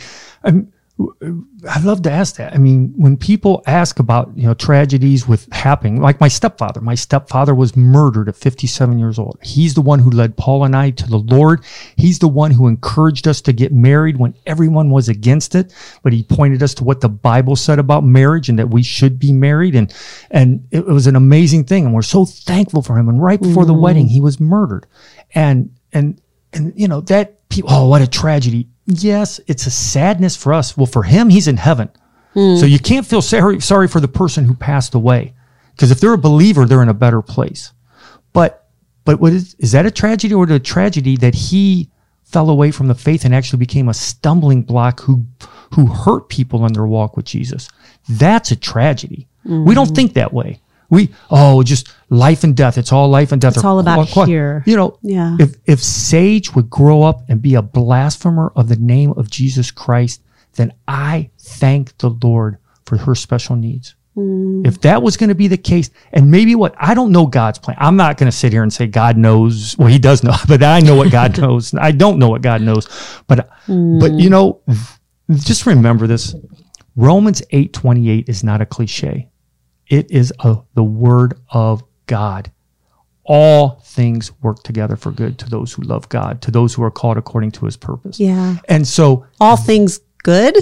I'd 1.69 1.83
love 1.83 2.01
to 2.03 2.11
ask 2.11 2.37
that. 2.37 2.55
I 2.55 2.57
mean, 2.57 2.91
when 2.95 3.17
people 3.17 3.61
ask 3.67 3.99
about 3.99 4.35
you 4.35 4.47
know 4.47 4.55
tragedies 4.55 5.27
with 5.27 5.47
happening, 5.51 6.01
like 6.01 6.19
my 6.19 6.27
stepfather, 6.27 6.81
my 6.81 6.95
stepfather 6.95 7.53
was 7.53 7.75
murdered 7.75 8.27
at 8.29 8.35
57 8.35 8.97
years 8.97 9.19
old. 9.19 9.37
He's 9.43 9.75
the 9.75 9.81
one 9.81 9.99
who 9.99 10.09
led 10.09 10.37
Paul 10.37 10.63
and 10.63 10.75
I 10.75 10.89
to 10.91 11.07
the 11.07 11.19
Lord. 11.19 11.63
He's 11.97 12.17
the 12.17 12.27
one 12.27 12.49
who 12.49 12.67
encouraged 12.67 13.27
us 13.27 13.41
to 13.41 13.53
get 13.53 13.71
married 13.71 14.17
when 14.17 14.33
everyone 14.47 14.89
was 14.89 15.07
against 15.07 15.53
it. 15.53 15.71
But 16.01 16.13
he 16.13 16.23
pointed 16.23 16.63
us 16.63 16.73
to 16.75 16.83
what 16.83 17.01
the 17.01 17.09
Bible 17.09 17.55
said 17.55 17.77
about 17.77 18.03
marriage 18.03 18.49
and 18.49 18.57
that 18.57 18.69
we 18.69 18.81
should 18.81 19.19
be 19.19 19.31
married. 19.33 19.75
And 19.75 19.93
and 20.31 20.67
it 20.71 20.85
was 20.87 21.05
an 21.05 21.15
amazing 21.15 21.65
thing. 21.65 21.85
And 21.85 21.93
we're 21.93 22.01
so 22.01 22.25
thankful 22.25 22.81
for 22.81 22.97
him. 22.97 23.07
And 23.07 23.21
right 23.21 23.41
before 23.41 23.65
the 23.65 23.73
mm-hmm. 23.73 23.83
wedding, 23.83 24.07
he 24.07 24.21
was 24.21 24.39
murdered. 24.39 24.87
And 25.35 25.75
and 25.93 26.19
and 26.53 26.73
you 26.75 26.87
know 26.87 27.01
that 27.01 27.36
people. 27.49 27.69
Oh, 27.71 27.87
what 27.87 28.01
a 28.01 28.07
tragedy! 28.07 28.67
Yes, 28.85 29.39
it's 29.47 29.67
a 29.67 29.71
sadness 29.71 30.35
for 30.35 30.53
us. 30.53 30.77
Well, 30.77 30.85
for 30.85 31.03
him, 31.03 31.29
he's 31.29 31.47
in 31.47 31.57
heaven. 31.57 31.89
So 32.59 32.67
you 32.67 32.77
can't 32.77 33.05
feel 33.05 33.23
sorry, 33.23 33.59
sorry 33.61 33.87
for 33.87 33.99
the 33.99 34.07
person 34.07 34.45
who 34.45 34.53
passed 34.53 34.93
away. 34.93 35.33
Because 35.71 35.89
if 35.89 35.99
they're 35.99 36.13
a 36.13 36.19
believer, 36.19 36.65
they're 36.65 36.83
in 36.83 36.89
a 36.89 36.93
better 36.93 37.23
place. 37.23 37.71
But 38.31 38.67
but 39.05 39.19
what 39.19 39.33
is 39.33 39.55
is 39.57 39.71
that 39.71 39.87
a 39.87 39.91
tragedy 39.91 40.35
or 40.35 40.43
a 40.43 40.59
tragedy 40.59 41.17
that 41.17 41.33
he 41.33 41.89
fell 42.25 42.51
away 42.51 42.69
from 42.69 42.89
the 42.89 42.95
faith 42.95 43.25
and 43.25 43.33
actually 43.33 43.57
became 43.57 43.89
a 43.89 43.93
stumbling 43.93 44.61
block 44.61 45.01
who 45.01 45.25
who 45.73 45.87
hurt 45.87 46.29
people 46.29 46.65
in 46.67 46.73
their 46.73 46.85
walk 46.85 47.17
with 47.17 47.25
Jesus? 47.25 47.69
That's 48.07 48.51
a 48.51 48.55
tragedy. 48.55 49.27
We 49.43 49.73
don't 49.73 49.89
mm. 49.89 49.95
think 49.95 50.13
that 50.13 50.33
way. 50.33 50.59
We 50.89 51.09
oh 51.29 51.63
just 51.63 51.93
life 52.09 52.43
and 52.43 52.55
death. 52.55 52.77
It's 52.77 52.91
all 52.91 53.09
life 53.09 53.31
and 53.31 53.41
death. 53.41 53.55
It's 53.55 53.65
all 53.65 53.79
about 53.79 54.07
qu- 54.09 54.25
here. 54.25 54.63
You 54.65 54.77
know, 54.77 54.99
Yeah. 55.01 55.35
if 55.39 55.55
if 55.65 55.83
Sage 55.83 56.55
would 56.55 56.69
grow 56.69 57.03
up 57.03 57.23
and 57.27 57.41
be 57.41 57.55
a 57.55 57.61
blasphemer 57.61 58.51
of 58.55 58.69
the 58.69 58.77
name 58.77 59.11
of 59.17 59.29
Jesus 59.29 59.71
Christ, 59.71 60.21
then 60.55 60.73
I 60.87 61.29
thank 61.39 61.97
the 61.97 62.09
Lord 62.09 62.57
for 62.85 62.97
her 62.97 63.15
special 63.15 63.55
needs. 63.55 63.95
Mm. 64.17 64.65
If 64.65 64.81
that 64.81 65.03
was 65.03 65.15
going 65.15 65.29
to 65.29 65.35
be 65.35 65.47
the 65.47 65.57
case, 65.57 65.91
and 66.11 66.31
maybe 66.31 66.55
what 66.55 66.73
I 66.79 66.95
don't 66.95 67.11
know 67.11 67.27
God's 67.27 67.59
plan. 67.59 67.77
I'm 67.79 67.95
not 67.95 68.17
going 68.17 68.31
to 68.31 68.35
sit 68.35 68.51
here 68.51 68.63
and 68.63 68.73
say 68.73 68.87
God 68.87 69.15
knows. 69.15 69.77
Well, 69.77 69.89
He 69.89 69.99
does 69.99 70.23
know, 70.23 70.33
but 70.47 70.63
I 70.63 70.79
know 70.79 70.95
what 70.95 71.11
God 71.11 71.37
knows. 71.41 71.73
I 71.75 71.91
don't 71.91 72.17
know 72.17 72.29
what 72.29 72.41
God 72.41 72.61
knows, 72.61 72.87
but 73.27 73.37
but 73.67 73.71
mm. 73.71 74.21
you 74.21 74.29
know, 74.29 74.61
just 75.31 75.65
remember 75.67 76.07
this: 76.07 76.33
Romans 76.95 77.43
eight 77.51 77.73
twenty 77.73 78.09
eight 78.09 78.27
is 78.27 78.43
not 78.43 78.59
a 78.61 78.65
cliche. 78.65 79.29
It 79.89 80.11
is 80.11 80.33
a, 80.39 80.57
the 80.73 80.83
word 80.83 81.39
of 81.51 81.83
God 82.05 82.51
all 83.29 83.81
things 83.83 84.31
work 84.41 84.63
together 84.63 84.95
for 84.95 85.11
good 85.11 85.37
to 85.37 85.49
those 85.49 85.73
who 85.73 85.81
love 85.81 86.07
God, 86.07 86.41
to 86.43 86.49
those 86.49 86.73
who 86.73 86.81
are 86.83 86.89
called 86.89 87.17
according 87.17 87.51
to 87.51 87.65
his 87.65 87.75
purpose. 87.75 88.21
Yeah. 88.21 88.55
And 88.69 88.87
so, 88.87 89.25
All 89.41 89.57
things 89.57 89.99
good, 90.23 90.55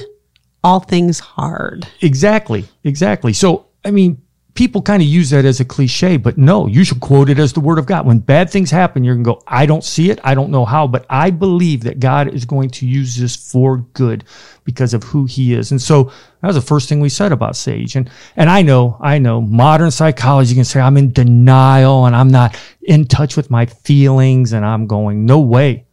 all 0.63 0.79
things 0.79 1.19
hard. 1.19 1.87
exactly, 2.01 2.65
exactly. 2.83 3.33
So, 3.33 3.67
I 3.85 3.91
mean, 3.91 4.19
people 4.55 4.81
kind 4.81 5.03
of 5.03 5.07
use 5.07 5.29
that 5.29 5.43
as 5.43 5.59
a 5.59 5.65
cliche, 5.65 6.15
but 6.15 6.37
no, 6.37 6.65
you 6.65 6.85
should 6.85 7.01
quote 7.01 7.29
it 7.29 7.37
as 7.37 7.51
the 7.51 7.59
word 7.59 7.77
of 7.77 7.85
God. 7.85 8.05
When 8.05 8.19
bad 8.19 8.49
things 8.49 8.71
happen, 8.71 9.03
you're 9.03 9.15
going 9.15 9.25
to 9.25 9.31
go, 9.33 9.43
I 9.45 9.65
don't 9.65 9.83
see 9.83 10.09
it. 10.09 10.19
I 10.23 10.33
don't 10.33 10.49
know 10.49 10.63
how, 10.63 10.87
but 10.87 11.05
I 11.09 11.29
believe 11.29 11.83
that 11.83 11.99
God 11.99 12.33
is 12.33 12.45
going 12.45 12.69
to 12.71 12.87
use 12.87 13.17
this 13.17 13.35
for 13.35 13.77
good 13.93 14.23
because 14.63 14.93
of 14.93 15.03
who 15.03 15.25
he 15.25 15.53
is. 15.53 15.71
And 15.71 15.81
so 15.81 16.05
that 16.05 16.47
was 16.47 16.55
the 16.55 16.61
first 16.61 16.87
thing 16.87 17.01
we 17.01 17.09
said 17.09 17.33
about 17.33 17.57
Sage. 17.57 17.97
And, 17.97 18.09
and 18.37 18.49
I 18.49 18.61
know, 18.61 18.97
I 19.01 19.19
know 19.19 19.41
modern 19.41 19.91
psychology 19.91 20.55
can 20.55 20.63
say 20.63 20.79
I'm 20.79 20.97
in 20.97 21.11
denial 21.11 22.05
and 22.05 22.15
I'm 22.15 22.29
not 22.29 22.57
in 22.81 23.05
touch 23.05 23.35
with 23.35 23.51
my 23.51 23.65
feelings. 23.65 24.53
And 24.53 24.65
I'm 24.65 24.87
going, 24.87 25.25
no 25.25 25.41
way. 25.41 25.85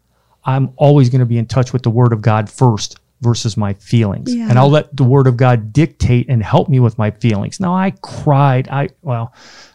I'm 0.45 0.73
always 0.77 1.11
going 1.11 1.21
to 1.21 1.27
be 1.27 1.39
in 1.39 1.47
touch 1.47 1.73
with 1.73 1.83
the 1.83 1.91
word 1.91 2.13
of 2.13 2.23
God 2.23 2.49
first 2.49 2.99
versus 3.23 3.57
my 3.57 3.73
feelings. 3.75 4.35
Yeah. 4.35 4.51
And 4.51 4.59
I'll 4.59 4.69
let 4.69 4.95
the 4.95 5.05
word 5.05 5.27
of 5.27 5.37
God 5.37 5.73
dictate 5.73 6.29
and 6.29 6.43
help 6.43 6.69
me 6.69 6.81
with 6.81 6.99
my 6.99 7.11
feelings. 7.11 7.61
Now 7.61 7.75
I 7.75 7.93
cried. 8.03 8.69
I, 8.69 8.91
well, 9.01 9.33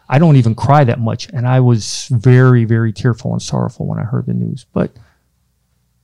I 0.08 0.18
don't 0.18 0.36
even 0.36 0.54
cry 0.54 0.84
that 0.84 1.00
much. 1.00 1.28
And 1.32 1.48
I 1.48 1.60
was 1.60 2.08
very, 2.10 2.64
very 2.64 2.92
tearful 2.92 3.32
and 3.32 3.42
sorrowful 3.42 3.86
when 3.86 3.98
I 3.98 4.04
heard 4.04 4.26
the 4.26 4.34
news, 4.34 4.66
but, 4.72 4.92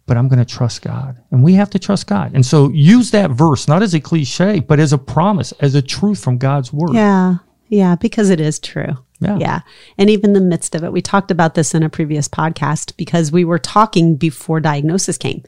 but 0.06 0.16
I'm 0.16 0.28
going 0.28 0.38
to 0.38 0.44
trust 0.44 0.82
God 0.82 1.16
and 1.30 1.44
we 1.44 1.54
have 1.54 1.70
to 1.70 1.78
trust 1.78 2.06
God. 2.06 2.32
And 2.34 2.44
so 2.44 2.70
use 2.70 3.10
that 3.12 3.30
verse, 3.30 3.68
not 3.68 3.82
as 3.82 3.94
a 3.94 4.00
cliche, 4.00 4.60
but 4.60 4.80
as 4.80 4.92
a 4.92 4.98
promise, 4.98 5.52
as 5.60 5.74
a 5.74 5.82
truth 5.82 6.22
from 6.22 6.38
God's 6.38 6.72
word. 6.72 6.94
Yeah. 6.94 7.36
Yeah. 7.68 7.96
Because 7.96 8.30
it 8.30 8.40
is 8.40 8.58
true. 8.58 8.96
Yeah. 9.20 9.38
Yeah. 9.38 9.60
And 9.96 10.10
even 10.10 10.32
the 10.32 10.40
midst 10.40 10.74
of 10.74 10.84
it, 10.84 10.92
we 10.92 11.00
talked 11.00 11.30
about 11.30 11.54
this 11.54 11.74
in 11.74 11.82
a 11.82 11.88
previous 11.88 12.28
podcast 12.28 12.96
because 12.96 13.32
we 13.32 13.44
were 13.44 13.58
talking 13.58 14.16
before 14.16 14.60
diagnosis 14.60 15.16
came. 15.16 15.42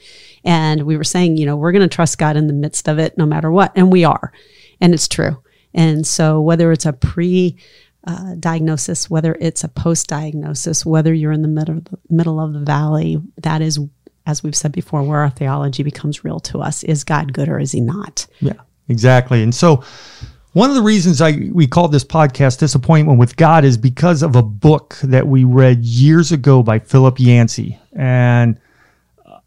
And 0.47 0.85
we 0.85 0.97
were 0.97 1.05
saying, 1.05 1.37
you 1.37 1.45
know, 1.45 1.57
we're 1.57 1.73
going 1.73 1.87
to 1.87 1.95
trust 1.95 2.19
God 2.19 2.37
in 2.37 2.47
the 2.47 2.53
midst 2.53 2.89
of 2.89 2.99
it 2.99 3.19
no 3.19 3.27
matter 3.27 3.51
what. 3.51 3.73
And 3.75 3.91
we 3.91 4.05
are. 4.05 4.33
And 4.81 4.95
it's 4.95 5.09
true. 5.09 5.43
And 5.75 6.07
so 6.07 6.41
whether 6.41 6.71
it's 6.73 6.87
a 6.87 6.93
pre 6.93 7.57
uh, 8.07 8.37
diagnosis, 8.39 9.11
whether 9.11 9.37
it's 9.41 9.65
a 9.65 9.69
post 9.69 10.07
diagnosis, 10.07 10.87
whether 10.87 11.13
you're 11.13 11.33
in 11.33 11.43
the 11.43 11.49
middle, 11.49 11.83
middle 12.09 12.41
of 12.41 12.53
the 12.53 12.61
valley, 12.61 13.21
that 13.43 13.61
is, 13.61 13.81
as 14.25 14.45
we've 14.45 14.55
said 14.55 14.71
before, 14.71 15.03
where 15.03 15.19
our 15.19 15.31
theology 15.31 15.83
becomes 15.83 16.23
real 16.23 16.39
to 16.39 16.61
us. 16.61 16.85
Is 16.85 17.03
God 17.03 17.33
good 17.33 17.49
or 17.49 17.59
is 17.59 17.73
he 17.73 17.81
not? 17.81 18.29
Yeah, 18.41 18.61
exactly. 18.89 19.43
And 19.43 19.53
so 19.53 19.83
one 20.53 20.71
of 20.71 20.77
the 20.77 20.83
reasons 20.83 21.21
I 21.21 21.51
we 21.53 21.67
called 21.67 21.91
this 21.91 22.05
podcast 22.05 22.61
Disappointment 22.61 23.19
with 23.19 23.35
God 23.35 23.65
is 23.65 23.77
because 23.77 24.23
of 24.23 24.37
a 24.37 24.43
book 24.43 24.97
that 25.03 25.27
we 25.27 25.43
read 25.43 25.85
years 25.85 26.31
ago 26.31 26.63
by 26.63 26.79
Philip 26.79 27.19
Yancey. 27.19 27.79
And 27.93 28.61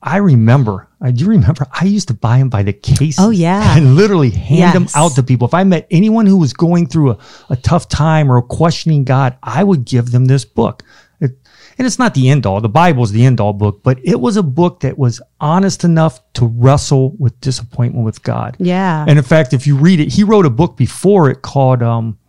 I 0.02 0.18
remember, 0.18 0.89
I 1.02 1.12
do 1.12 1.28
remember 1.28 1.66
I 1.72 1.86
used 1.86 2.10
to 2.10 2.14
buy 2.14 2.40
them 2.40 2.50
by 2.50 2.64
the 2.64 2.74
case. 2.74 3.18
Oh, 3.20 3.30
yeah. 3.30 3.78
And 3.78 3.96
literally 3.96 4.32
hand 4.32 4.76
them 4.76 4.88
out 4.96 5.14
to 5.16 5.24
people. 5.24 5.48
If 5.48 5.54
I 5.54 5.64
met 5.64 5.88
anyone 5.90 6.26
who 6.26 6.38
was 6.38 6.52
going 6.52 6.88
through 6.88 7.12
a, 7.12 7.18
a 7.50 7.56
tough 7.56 7.88
time 7.88 8.30
or 8.30 8.42
questioning 8.42 9.06
God, 9.06 9.38
I 9.42 9.64
would 9.64 9.86
give 9.86 10.12
them 10.12 10.26
this 10.26 10.44
book. 10.44 10.84
It, 11.22 11.32
and 11.78 11.88
it's 11.88 12.00
not 12.00 12.16
the 12.16 12.30
end 12.30 12.46
all. 12.46 12.60
The 12.60 12.68
Bible 12.68 13.04
is 13.04 13.14
the 13.14 13.24
end 13.24 13.40
all 13.40 13.54
book, 13.54 13.82
but 13.82 13.98
it 14.04 14.20
was 14.20 14.36
a 14.36 14.44
book 14.44 14.82
that 14.82 14.98
was 14.98 15.22
honest 15.40 15.86
enough 15.86 16.20
to 16.34 16.46
wrestle 16.46 17.16
with 17.18 17.40
disappointment 17.40 18.04
with 18.04 18.22
God. 18.22 18.58
Yeah. 18.60 19.06
And 19.08 19.18
in 19.18 19.24
fact, 19.24 19.54
if 19.54 19.66
you 19.66 19.78
read 19.78 20.02
it, 20.02 20.12
he 20.12 20.26
wrote 20.26 20.46
a 20.46 20.50
book 20.50 20.76
before 20.76 21.30
it 21.30 21.42
called, 21.42 21.82
um, 21.82 22.20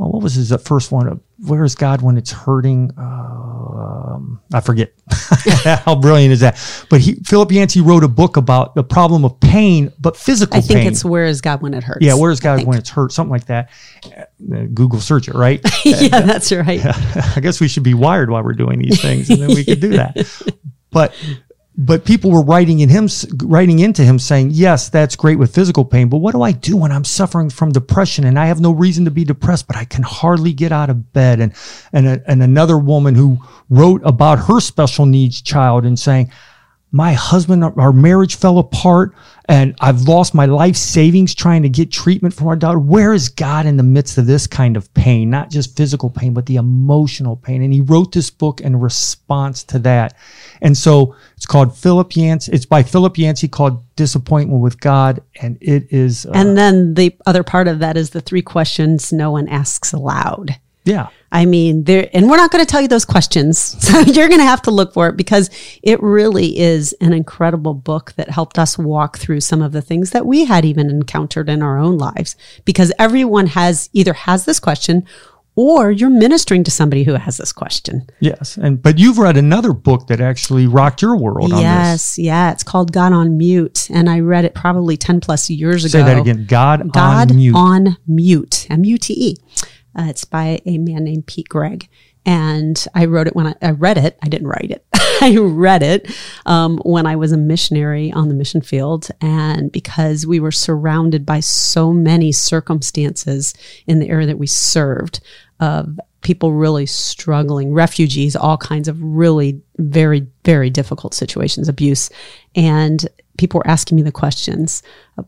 oh, 0.00 0.08
what 0.08 0.22
was 0.22 0.34
his 0.34 0.50
uh, 0.50 0.58
first 0.58 0.90
one? 0.90 1.08
Uh, 1.08 1.16
Where 1.46 1.64
is 1.64 1.76
God 1.76 2.02
when 2.02 2.16
it's 2.16 2.32
hurting? 2.32 2.90
Um, 3.86 4.40
I 4.52 4.60
forget. 4.60 4.92
How 5.84 5.94
brilliant 5.94 6.32
is 6.32 6.40
that? 6.40 6.58
But 6.90 7.00
he, 7.00 7.14
Philip 7.24 7.52
Yancey 7.52 7.80
wrote 7.80 8.02
a 8.02 8.08
book 8.08 8.36
about 8.36 8.74
the 8.74 8.82
problem 8.82 9.24
of 9.24 9.38
pain, 9.38 9.92
but 10.00 10.16
physical 10.16 10.58
I 10.58 10.60
think 10.60 10.80
pain. 10.80 10.88
it's 10.88 11.04
where 11.04 11.24
is 11.24 11.40
God 11.40 11.62
when 11.62 11.72
it 11.72 11.84
hurts. 11.84 12.04
yeah, 12.04 12.14
where's 12.14 12.40
God 12.40 12.64
when 12.64 12.78
it's 12.78 12.90
hurt? 12.90 13.12
Something 13.12 13.30
like 13.30 13.46
that. 13.46 13.70
Uh, 14.06 14.64
Google 14.74 15.00
search 15.00 15.28
it, 15.28 15.34
right? 15.34 15.60
yeah, 15.84 16.20
that's 16.20 16.50
right. 16.50 16.80
I 17.36 17.40
guess 17.40 17.60
we 17.60 17.68
should 17.68 17.84
be 17.84 17.94
wired 17.94 18.28
while 18.28 18.42
we're 18.42 18.54
doing 18.54 18.80
these 18.80 19.00
things, 19.00 19.30
and 19.30 19.40
then 19.40 19.48
we 19.50 19.64
could 19.64 19.80
do 19.80 19.90
that. 19.90 20.16
But 20.90 21.14
but 21.78 22.06
people 22.06 22.30
were 22.30 22.42
writing 22.42 22.80
in 22.80 22.88
him, 22.88 23.08
writing 23.42 23.80
into 23.80 24.02
him 24.02 24.18
saying, 24.18 24.50
yes, 24.52 24.88
that's 24.88 25.14
great 25.14 25.38
with 25.38 25.54
physical 25.54 25.84
pain, 25.84 26.08
but 26.08 26.18
what 26.18 26.32
do 26.32 26.40
I 26.40 26.52
do 26.52 26.76
when 26.76 26.90
I'm 26.90 27.04
suffering 27.04 27.50
from 27.50 27.70
depression 27.70 28.24
and 28.24 28.38
I 28.38 28.46
have 28.46 28.60
no 28.60 28.72
reason 28.72 29.04
to 29.04 29.10
be 29.10 29.24
depressed, 29.24 29.66
but 29.66 29.76
I 29.76 29.84
can 29.84 30.02
hardly 30.02 30.54
get 30.54 30.72
out 30.72 30.88
of 30.88 31.12
bed? 31.12 31.40
And, 31.40 31.54
and, 31.92 32.06
a, 32.06 32.22
and 32.26 32.42
another 32.42 32.78
woman 32.78 33.14
who 33.14 33.38
wrote 33.68 34.00
about 34.04 34.46
her 34.46 34.60
special 34.60 35.04
needs 35.04 35.42
child 35.42 35.84
and 35.84 35.98
saying, 35.98 36.30
my 36.92 37.12
husband, 37.12 37.64
our 37.64 37.92
marriage 37.92 38.36
fell 38.36 38.58
apart 38.58 39.14
and 39.48 39.74
I've 39.80 40.02
lost 40.02 40.34
my 40.34 40.46
life 40.46 40.76
savings 40.76 41.34
trying 41.34 41.62
to 41.62 41.68
get 41.68 41.90
treatment 41.92 42.34
for 42.34 42.44
my 42.44 42.54
daughter. 42.54 42.78
Where 42.78 43.12
is 43.12 43.28
God 43.28 43.66
in 43.66 43.76
the 43.76 43.82
midst 43.82 44.18
of 44.18 44.26
this 44.26 44.46
kind 44.46 44.76
of 44.76 44.92
pain? 44.94 45.28
Not 45.28 45.50
just 45.50 45.76
physical 45.76 46.10
pain, 46.10 46.32
but 46.32 46.46
the 46.46 46.56
emotional 46.56 47.36
pain. 47.36 47.62
And 47.62 47.72
he 47.72 47.80
wrote 47.80 48.12
this 48.12 48.30
book 48.30 48.60
in 48.60 48.76
response 48.76 49.62
to 49.64 49.78
that. 49.80 50.16
And 50.62 50.76
so 50.76 51.14
it's 51.36 51.46
called 51.46 51.76
Philip 51.76 52.16
Yancey. 52.16 52.52
It's 52.52 52.66
by 52.66 52.82
Philip 52.82 53.18
Yancey 53.18 53.48
called 53.48 53.82
Disappointment 53.96 54.60
with 54.60 54.80
God. 54.80 55.22
And 55.40 55.58
it 55.60 55.92
is. 55.92 56.26
Uh, 56.26 56.32
and 56.34 56.56
then 56.56 56.94
the 56.94 57.16
other 57.26 57.42
part 57.42 57.68
of 57.68 57.80
that 57.80 57.96
is 57.96 58.10
the 58.10 58.20
three 58.20 58.42
questions 58.42 59.12
no 59.12 59.32
one 59.32 59.48
asks 59.48 59.92
aloud. 59.92 60.58
Yeah. 60.86 61.08
I 61.32 61.44
mean, 61.44 61.84
there, 61.84 62.08
and 62.14 62.30
we're 62.30 62.36
not 62.36 62.50
going 62.50 62.64
to 62.64 62.70
tell 62.70 62.80
you 62.80 62.88
those 62.88 63.04
questions. 63.04 63.76
So 63.86 64.00
you're 64.00 64.28
going 64.28 64.40
to 64.40 64.46
have 64.46 64.62
to 64.62 64.70
look 64.70 64.92
for 64.94 65.08
it 65.08 65.16
because 65.16 65.48
it 65.82 66.02
really 66.02 66.58
is 66.58 66.92
an 67.00 67.12
incredible 67.12 67.72
book 67.72 68.12
that 68.16 68.30
helped 68.30 68.58
us 68.58 68.76
walk 68.76 69.16
through 69.16 69.40
some 69.40 69.62
of 69.62 69.72
the 69.72 69.80
things 69.80 70.10
that 70.10 70.26
we 70.26 70.44
had 70.44 70.64
even 70.64 70.90
encountered 70.90 71.48
in 71.48 71.62
our 71.62 71.78
own 71.78 71.98
lives 71.98 72.36
because 72.64 72.92
everyone 72.98 73.46
has 73.48 73.88
either 73.92 74.12
has 74.12 74.44
this 74.44 74.58
question 74.58 75.06
or 75.56 75.90
you're 75.90 76.10
ministering 76.10 76.62
to 76.64 76.70
somebody 76.70 77.02
who 77.02 77.14
has 77.14 77.38
this 77.38 77.50
question. 77.50 78.06
Yes. 78.20 78.58
And, 78.58 78.80
but 78.80 78.98
you've 78.98 79.18
read 79.18 79.38
another 79.38 79.72
book 79.72 80.06
that 80.08 80.20
actually 80.20 80.66
rocked 80.66 81.00
your 81.00 81.16
world 81.16 81.50
yes, 81.50 82.18
Yeah. 82.18 82.52
It's 82.52 82.62
called 82.62 82.92
God 82.92 83.12
on 83.12 83.38
Mute. 83.38 83.88
And 83.90 84.10
I 84.10 84.20
read 84.20 84.44
it 84.44 84.54
probably 84.54 84.98
10 84.98 85.20
plus 85.20 85.48
years 85.48 85.84
ago. 85.84 85.92
Say 85.98 86.04
that 86.04 86.18
again. 86.18 86.44
God, 86.46 86.92
God 86.92 87.30
on 87.30 87.36
Mute. 87.36 87.56
on 87.56 87.96
Mute. 88.06 88.66
M 88.68 88.84
U 88.84 88.98
T 88.98 89.14
E. 89.14 89.36
Uh, 89.96 90.06
it's 90.08 90.24
by 90.24 90.60
a 90.66 90.78
man 90.78 91.04
named 91.04 91.26
Pete 91.26 91.48
Greig. 91.48 91.88
And 92.24 92.84
I 92.92 93.04
wrote 93.04 93.28
it 93.28 93.36
when 93.36 93.46
I, 93.46 93.54
I 93.62 93.70
read 93.70 93.98
it. 93.98 94.18
I 94.20 94.28
didn't 94.28 94.48
write 94.48 94.70
it. 94.72 94.84
I 95.22 95.36
read 95.38 95.82
it 95.82 96.10
um, 96.44 96.78
when 96.84 97.06
I 97.06 97.14
was 97.14 97.30
a 97.30 97.36
missionary 97.36 98.12
on 98.12 98.28
the 98.28 98.34
mission 98.34 98.60
field. 98.60 99.08
And 99.20 99.70
because 99.70 100.26
we 100.26 100.40
were 100.40 100.50
surrounded 100.50 101.24
by 101.24 101.40
so 101.40 101.92
many 101.92 102.32
circumstances 102.32 103.54
in 103.86 104.00
the 104.00 104.08
area 104.08 104.26
that 104.26 104.38
we 104.38 104.48
served 104.48 105.20
of 105.60 106.00
people 106.22 106.52
really 106.52 106.84
struggling, 106.84 107.72
refugees, 107.72 108.34
all 108.34 108.56
kinds 108.58 108.88
of 108.88 109.00
really 109.00 109.62
very, 109.78 110.26
very 110.44 110.68
difficult 110.68 111.14
situations, 111.14 111.68
abuse. 111.68 112.10
And 112.56 113.06
people 113.38 113.58
were 113.58 113.68
asking 113.68 113.96
me 113.96 114.02
the 114.02 114.12
questions 114.12 114.82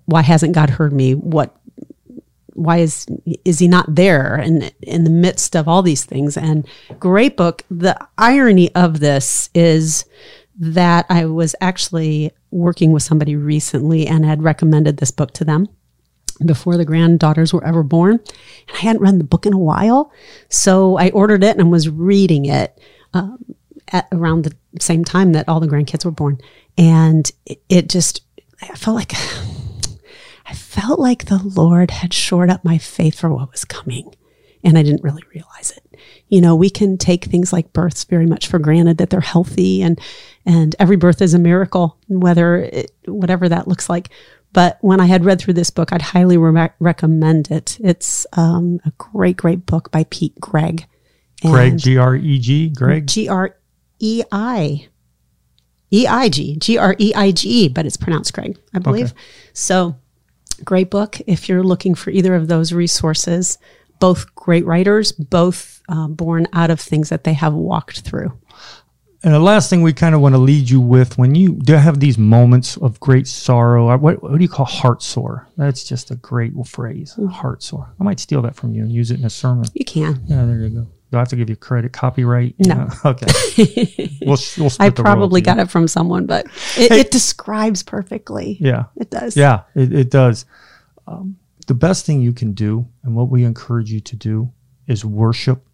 why 0.06 0.22
hasn't 0.22 0.54
God 0.54 0.68
heard 0.68 0.92
me? 0.92 1.14
What 1.14 1.56
why 2.58 2.78
is 2.78 3.06
is 3.44 3.58
he 3.58 3.68
not 3.68 3.94
there 3.94 4.36
in 4.36 4.70
in 4.82 5.04
the 5.04 5.10
midst 5.10 5.56
of 5.56 5.68
all 5.68 5.82
these 5.82 6.04
things? 6.04 6.36
And 6.36 6.66
great 6.98 7.36
book. 7.36 7.62
The 7.70 7.96
irony 8.16 8.74
of 8.74 9.00
this 9.00 9.48
is 9.54 10.04
that 10.60 11.06
i 11.08 11.24
was 11.24 11.54
actually 11.60 12.32
working 12.50 12.90
with 12.90 13.04
somebody 13.04 13.36
recently 13.36 14.08
and 14.08 14.24
had 14.24 14.42
recommended 14.42 14.96
this 14.96 15.12
book 15.12 15.32
to 15.32 15.44
them 15.44 15.68
before 16.44 16.76
the 16.76 16.84
granddaughters 16.84 17.52
were 17.52 17.64
ever 17.64 17.84
born. 17.84 18.14
And 18.68 18.76
i 18.76 18.80
hadn't 18.80 19.02
read 19.02 19.20
the 19.20 19.24
book 19.24 19.46
in 19.46 19.52
a 19.52 19.58
while 19.58 20.12
so 20.48 20.98
i 20.98 21.10
ordered 21.10 21.44
it 21.44 21.58
and 21.58 21.70
was 21.70 21.88
reading 21.88 22.46
it 22.46 22.76
um, 23.14 23.38
at 23.92 24.08
around 24.12 24.44
the 24.44 24.56
same 24.80 25.04
time 25.04 25.32
that 25.32 25.48
all 25.48 25.60
the 25.60 25.68
grandkids 25.68 26.04
were 26.04 26.10
born. 26.10 26.38
And 26.76 27.30
it, 27.46 27.62
it 27.68 27.88
just 27.88 28.22
i 28.62 28.66
felt 28.74 28.96
like 28.96 29.12
I 30.48 30.54
felt 30.54 30.98
like 30.98 31.26
the 31.26 31.42
Lord 31.42 31.90
had 31.90 32.14
shored 32.14 32.48
up 32.48 32.64
my 32.64 32.78
faith 32.78 33.20
for 33.20 33.32
what 33.32 33.50
was 33.52 33.64
coming. 33.64 34.14
And 34.64 34.76
I 34.76 34.82
didn't 34.82 35.04
really 35.04 35.22
realize 35.32 35.70
it. 35.70 36.00
You 36.28 36.40
know, 36.40 36.56
we 36.56 36.70
can 36.70 36.96
take 36.98 37.26
things 37.26 37.52
like 37.52 37.72
births 37.72 38.04
very 38.04 38.26
much 38.26 38.48
for 38.48 38.58
granted 38.58 38.98
that 38.98 39.10
they're 39.10 39.20
healthy 39.20 39.82
and, 39.82 40.00
and 40.44 40.74
every 40.78 40.96
birth 40.96 41.22
is 41.22 41.34
a 41.34 41.38
miracle, 41.38 41.96
whether 42.08 42.56
it, 42.56 42.92
whatever 43.04 43.48
that 43.48 43.68
looks 43.68 43.88
like. 43.88 44.08
But 44.52 44.78
when 44.80 45.00
I 45.00 45.06
had 45.06 45.24
read 45.24 45.38
through 45.38 45.54
this 45.54 45.70
book, 45.70 45.92
I'd 45.92 46.02
highly 46.02 46.38
re- 46.38 46.70
recommend 46.80 47.50
it. 47.50 47.78
It's 47.80 48.26
um, 48.32 48.80
a 48.84 48.92
great, 48.98 49.36
great 49.36 49.66
book 49.66 49.90
by 49.92 50.04
Pete 50.04 50.34
Greig. 50.40 50.86
Greg, 51.42 51.78
G 51.78 51.98
R 51.98 52.16
E 52.16 52.38
G, 52.38 52.68
Greg? 52.70 53.06
G 53.06 53.28
R 53.28 53.54
E 54.00 54.22
I. 54.32 54.88
E 55.92 56.06
I 56.06 56.28
G, 56.28 56.56
G 56.56 56.78
R 56.78 56.96
E 56.98 57.12
I 57.14 57.30
G 57.30 57.68
but 57.68 57.86
it's 57.86 57.96
pronounced 57.96 58.32
Greg, 58.32 58.58
I 58.74 58.78
believe. 58.78 59.12
Okay. 59.12 59.20
So 59.52 59.96
Great 60.64 60.90
book 60.90 61.20
if 61.26 61.48
you're 61.48 61.62
looking 61.62 61.94
for 61.94 62.10
either 62.10 62.34
of 62.34 62.48
those 62.48 62.72
resources. 62.72 63.58
Both 64.00 64.34
great 64.34 64.64
writers, 64.64 65.12
both 65.12 65.82
uh, 65.88 66.06
born 66.08 66.46
out 66.52 66.70
of 66.70 66.80
things 66.80 67.08
that 67.08 67.24
they 67.24 67.32
have 67.32 67.54
walked 67.54 68.00
through. 68.00 68.38
And 69.24 69.34
the 69.34 69.40
last 69.40 69.68
thing 69.68 69.82
we 69.82 69.92
kind 69.92 70.14
of 70.14 70.20
want 70.20 70.36
to 70.36 70.38
lead 70.38 70.70
you 70.70 70.80
with 70.80 71.18
when 71.18 71.34
you 71.34 71.54
do 71.54 71.72
have 71.72 71.98
these 71.98 72.16
moments 72.16 72.76
of 72.76 73.00
great 73.00 73.26
sorrow, 73.26 73.96
what, 73.96 74.22
what 74.22 74.36
do 74.36 74.38
you 74.42 74.48
call 74.48 74.64
heart 74.64 75.02
sore? 75.02 75.48
That's 75.56 75.82
just 75.82 76.12
a 76.12 76.16
great 76.16 76.52
phrase, 76.64 77.14
mm-hmm. 77.14 77.26
heart 77.26 77.64
sore. 77.64 77.92
I 77.98 78.04
might 78.04 78.20
steal 78.20 78.42
that 78.42 78.54
from 78.54 78.74
you 78.74 78.82
and 78.82 78.92
use 78.92 79.10
it 79.10 79.18
in 79.18 79.26
a 79.26 79.30
sermon. 79.30 79.66
You 79.74 79.84
can. 79.84 80.22
Yeah, 80.26 80.44
there 80.44 80.60
you 80.60 80.68
go. 80.68 80.86
Do 81.10 81.16
I 81.16 81.20
have 81.20 81.28
to 81.28 81.36
give 81.36 81.48
you 81.48 81.56
credit, 81.56 81.92
copyright? 81.92 82.54
No. 82.58 82.88
Okay. 83.04 84.18
we'll, 84.26 84.36
we'll 84.58 84.70
I 84.78 84.90
probably 84.90 85.40
got 85.40 85.58
it 85.58 85.70
from 85.70 85.88
someone, 85.88 86.26
but 86.26 86.46
it, 86.76 86.92
hey, 86.92 87.00
it, 87.00 87.10
describes 87.10 87.82
perfectly. 87.82 88.58
Yeah. 88.60 88.86
It 88.96 89.10
does. 89.10 89.36
Yeah, 89.36 89.62
it, 89.74 89.92
it 89.92 90.10
does. 90.10 90.44
Um, 91.06 91.38
the 91.66 91.74
best 91.74 92.04
thing 92.04 92.20
you 92.20 92.32
can 92.32 92.52
do, 92.52 92.86
and 93.02 93.14
what 93.14 93.30
we 93.30 93.44
encourage 93.44 93.90
you 93.90 94.00
to 94.00 94.16
do, 94.16 94.52
is 94.86 95.04
worship. 95.04 95.64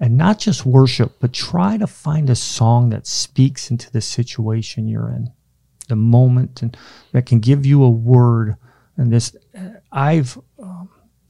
And 0.00 0.16
not 0.16 0.38
just 0.38 0.64
worship, 0.66 1.12
but 1.20 1.32
try 1.32 1.76
to 1.76 1.86
find 1.86 2.30
a 2.30 2.36
song 2.36 2.90
that 2.90 3.06
speaks 3.06 3.70
into 3.70 3.90
the 3.90 4.00
situation 4.00 4.88
you're 4.88 5.08
in, 5.08 5.32
the 5.88 5.96
moment, 5.96 6.62
and 6.62 6.76
that 7.12 7.26
can 7.26 7.40
give 7.40 7.66
you 7.66 7.82
a 7.82 7.90
word. 7.90 8.56
And 8.96 9.12
this, 9.12 9.34
I've, 9.90 10.38
um, 10.58 10.88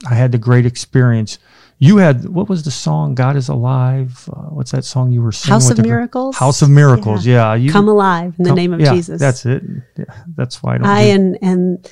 I 0.09 0.15
had 0.15 0.33
the 0.33 0.39
great 0.39 0.67
experience 0.67 1.39
you 1.79 1.99
had 1.99 2.29
what 2.29 2.49
was 2.49 2.65
the 2.65 2.71
song 2.71 3.15
god 3.15 3.37
is 3.37 3.49
alive? 3.49 4.29
Uh, 4.33 4.51
what's 4.51 4.73
that 4.73 4.85
song 4.85 5.13
you 5.13 5.23
were 5.23 5.33
singing 5.33 5.53
house 5.53 5.71
of 5.71 5.79
miracles? 5.79 6.37
House 6.37 6.63
of 6.63 6.71
miracles 6.71 7.27
yeah, 7.27 7.53
yeah. 7.53 7.55
You, 7.55 7.73
come 7.73 7.89
alive 7.89 8.35
in 8.39 8.45
the 8.45 8.55
name 8.55 8.73
of 8.73 8.81
yeah, 8.81 8.95
jesus. 8.95 9.21
that's 9.21 9.47
it. 9.47 9.63
Yeah, 9.97 10.05
that's 10.37 10.63
why 10.63 10.77
i, 10.77 10.81
I 10.83 11.01
and 11.03 11.39
and 11.41 11.89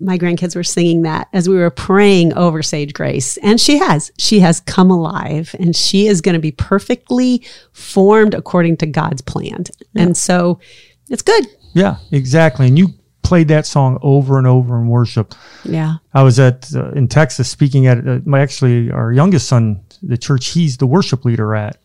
my 0.00 0.18
grandkids 0.18 0.56
were 0.56 0.64
singing 0.64 1.02
that 1.02 1.28
as 1.32 1.48
we 1.48 1.56
were 1.56 1.70
praying 1.70 2.34
over 2.34 2.62
sage 2.62 2.92
grace. 2.92 3.36
And 3.38 3.60
she 3.60 3.78
has. 3.78 4.10
She 4.18 4.40
has 4.40 4.60
come 4.60 4.90
alive 4.90 5.54
and 5.58 5.74
she 5.74 6.06
is 6.06 6.20
going 6.20 6.34
to 6.34 6.40
be 6.40 6.52
perfectly 6.52 7.44
formed 7.72 8.34
according 8.34 8.78
to 8.78 8.86
god's 8.86 9.22
plan. 9.22 9.64
And 9.94 10.16
so 10.16 10.60
it's 11.08 11.22
good. 11.22 11.46
Yeah 11.72 11.96
exactly. 12.10 12.66
And 12.66 12.78
you 12.78 12.88
played 13.26 13.48
that 13.48 13.66
song 13.66 13.98
over 14.02 14.38
and 14.38 14.46
over 14.46 14.80
in 14.80 14.88
worship. 14.88 15.34
Yeah. 15.64 15.96
I 16.14 16.22
was 16.22 16.38
at 16.38 16.72
uh, 16.74 16.90
in 16.92 17.08
Texas 17.08 17.50
speaking 17.50 17.86
at 17.86 18.06
uh, 18.06 18.20
my 18.24 18.40
actually 18.40 18.90
our 18.90 19.12
youngest 19.12 19.48
son, 19.48 19.80
the 20.02 20.16
church 20.16 20.48
he's 20.48 20.76
the 20.76 20.86
worship 20.86 21.24
leader 21.24 21.54
at. 21.54 21.76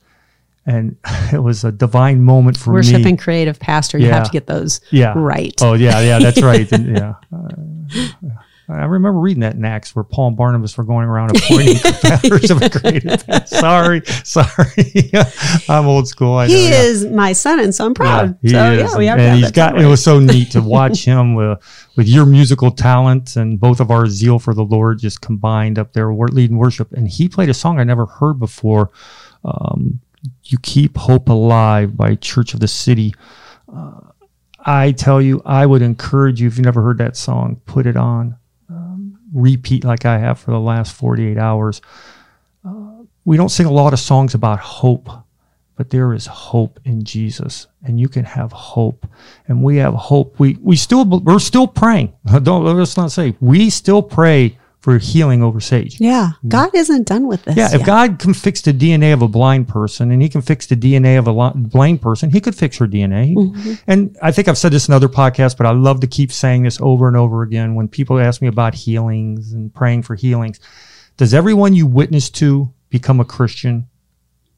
And 0.68 0.98
it 1.34 1.42
was 1.42 1.64
a 1.64 1.72
divine 1.72 2.22
moment 2.22 2.58
for 2.58 2.74
worship 2.74 2.94
me. 2.94 3.00
Worship 3.00 3.10
and 3.10 3.20
creative 3.20 3.60
pastor, 3.60 3.98
you 3.98 4.08
yeah. 4.08 4.16
have 4.16 4.26
to 4.26 4.32
get 4.32 4.46
those 4.46 4.82
yeah. 4.92 5.14
right. 5.16 5.56
Oh 5.62 5.74
yeah, 5.74 6.00
yeah, 6.02 6.20
that's 6.20 6.42
right. 6.42 6.72
and, 6.76 6.96
yeah. 6.96 7.16
Uh, 7.34 8.30
I 8.72 8.86
remember 8.86 9.20
reading 9.20 9.42
that 9.42 9.56
in 9.56 9.66
Acts 9.66 9.96
where 9.96 10.04
Paul 10.04 10.30
and 10.30 10.38
Barnabas 10.38 10.78
were 10.78 10.84
going 10.84 11.08
around 11.08 11.36
appointing 11.36 11.78
competitors 11.84 12.52
of 12.52 12.62
a 12.62 12.70
great 12.70 13.04
Sorry, 13.48 14.02
sorry. 14.24 15.12
I'm 15.70 15.86
old 15.88 16.08
school. 16.08 16.36
I 16.36 16.48
he 16.48 16.70
know, 16.70 16.78
is 16.78 17.04
yeah. 17.04 17.12
my 17.12 17.34
son, 17.34 17.60
and 17.60 17.76
so 17.76 17.86
I'm 17.86 17.94
proud. 17.94 18.38
Yeah, 18.42 18.72
he 18.72 18.78
so, 18.80 18.86
is. 18.86 18.92
Yeah, 18.92 18.98
we 18.98 19.06
have 19.08 19.20
and 19.20 19.40
he's 19.40 19.52
got. 19.52 19.80
It 19.80 19.86
was 19.86 20.04
so 20.04 20.20
neat 20.20 20.52
to 20.52 20.62
watch 20.62 21.04
him 21.06 21.36
with, 21.36 21.60
with 21.96 22.08
your 22.08 22.26
musical 22.26 22.72
talent 22.72 23.36
and 23.36 23.60
both 23.60 23.80
of 23.80 23.92
our 23.92 24.08
zeal 24.08 24.40
for 24.40 24.54
the 24.54 24.64
Lord 24.64 25.00
just 25.00 25.22
combined 25.22 25.78
up 25.78 25.94
there, 25.94 26.14
leading 26.14 26.58
worship. 26.58 26.92
And 26.94 27.08
he 27.08 27.28
played 27.28 27.50
a 27.50 27.54
song 27.54 27.80
I 27.80 27.84
never 27.84 28.06
heard 28.06 28.40
before. 28.40 28.92
Um, 29.44 30.00
you 30.46 30.58
keep 30.60 30.98
hope 30.98 31.30
alive 31.30 31.98
by 31.98 32.16
Church 32.16 32.54
of 32.54 32.60
the 32.60 32.68
City. 32.68 33.14
Uh, 33.74 34.02
I 34.64 34.92
tell 34.92 35.22
you, 35.22 35.42
I 35.46 35.66
would 35.66 35.82
encourage 35.82 36.40
you 36.40 36.48
if 36.48 36.58
you've 36.58 36.66
never 36.66 36.84
heard 36.84 37.00
that 37.00 37.18
song, 37.18 37.60
put 37.66 37.88
it 37.88 37.98
on 37.98 38.38
repeat 39.34 39.84
like 39.84 40.06
I 40.06 40.18
have 40.18 40.40
for 40.40 40.52
the 40.52 40.60
last 40.60 40.94
48 40.94 41.38
hours. 41.38 41.82
Uh, 42.66 43.04
we 43.26 43.38
don't 43.38 43.50
sing 43.50 43.66
a 43.66 43.72
lot 43.72 43.94
of 43.94 44.00
songs 44.00 44.34
about 44.34 44.60
hope, 44.60 45.10
but 45.76 45.90
there 45.90 46.14
is 46.14 46.26
hope 46.26 46.80
in 46.86 47.04
Jesus, 47.04 47.68
and 47.84 48.00
you 48.00 48.08
can 48.08 48.26
have 48.26 48.52
hope. 48.52 49.08
And 49.48 49.64
we 49.64 49.78
have 49.78 49.94
hope. 49.94 50.40
We 50.40 50.58
we 50.62 50.76
still 50.76 51.06
we're 51.06 51.40
still 51.40 51.68
praying. 51.68 52.14
Don't 52.44 52.66
let's 52.66 52.98
not 52.98 53.12
say 53.12 53.36
we 53.40 53.70
still 53.70 54.02
pray 54.02 54.58
for 54.82 54.98
healing 54.98 55.44
over 55.44 55.60
Sage. 55.60 56.02
Yeah. 56.02 56.32
God 56.48 56.74
isn't 56.74 57.08
done 57.08 57.28
with 57.28 57.44
this. 57.44 57.56
Yeah, 57.56 57.68
if 57.68 57.82
yet. 57.82 57.86
God 57.86 58.20
can 58.20 58.34
fix 58.34 58.62
the 58.62 58.74
DNA 58.74 59.14
of 59.14 59.22
a 59.22 59.28
blind 59.28 59.68
person 59.68 60.12
and 60.12 60.22
he 60.22 60.28
can 60.28 60.42
fix 60.42 60.66
the 60.66 60.76
DNA 60.76 61.20
of 61.20 61.28
a 61.28 61.52
blind 61.56 62.02
person, 62.02 62.32
he 62.32 62.42
could 62.42 62.56
fix 62.56 62.78
her 62.80 62.88
DNA. 62.88 63.36
Mm-hmm. 63.36 63.74
And 63.86 64.18
I 64.24 64.32
think 64.32 64.48
I've 64.48 64.58
said 64.58 64.72
this 64.74 64.88
in 64.88 64.94
other 64.94 65.08
podcasts, 65.08 65.56
but 65.56 65.68
I 65.68 65.72
love 65.72 66.00
to 66.02 66.08
keep 66.08 66.32
saying 66.32 66.64
this 66.64 66.82
over 66.82 67.08
and 67.08 67.16
over 67.16 67.44
again 67.44 67.76
when 67.76 67.88
people 67.88 68.20
ask 68.20 68.42
me 68.42 68.48
about 68.48 68.74
healings 68.74 69.54
and 69.54 69.74
praying 69.74 70.02
for 70.02 70.16
healings. 70.16 70.60
Does 71.16 71.34
everyone 71.36 71.76
you 71.76 71.86
witness 71.86 72.32
to 72.32 72.74
become 72.90 73.20
a 73.20 73.26
Christian? 73.26 73.88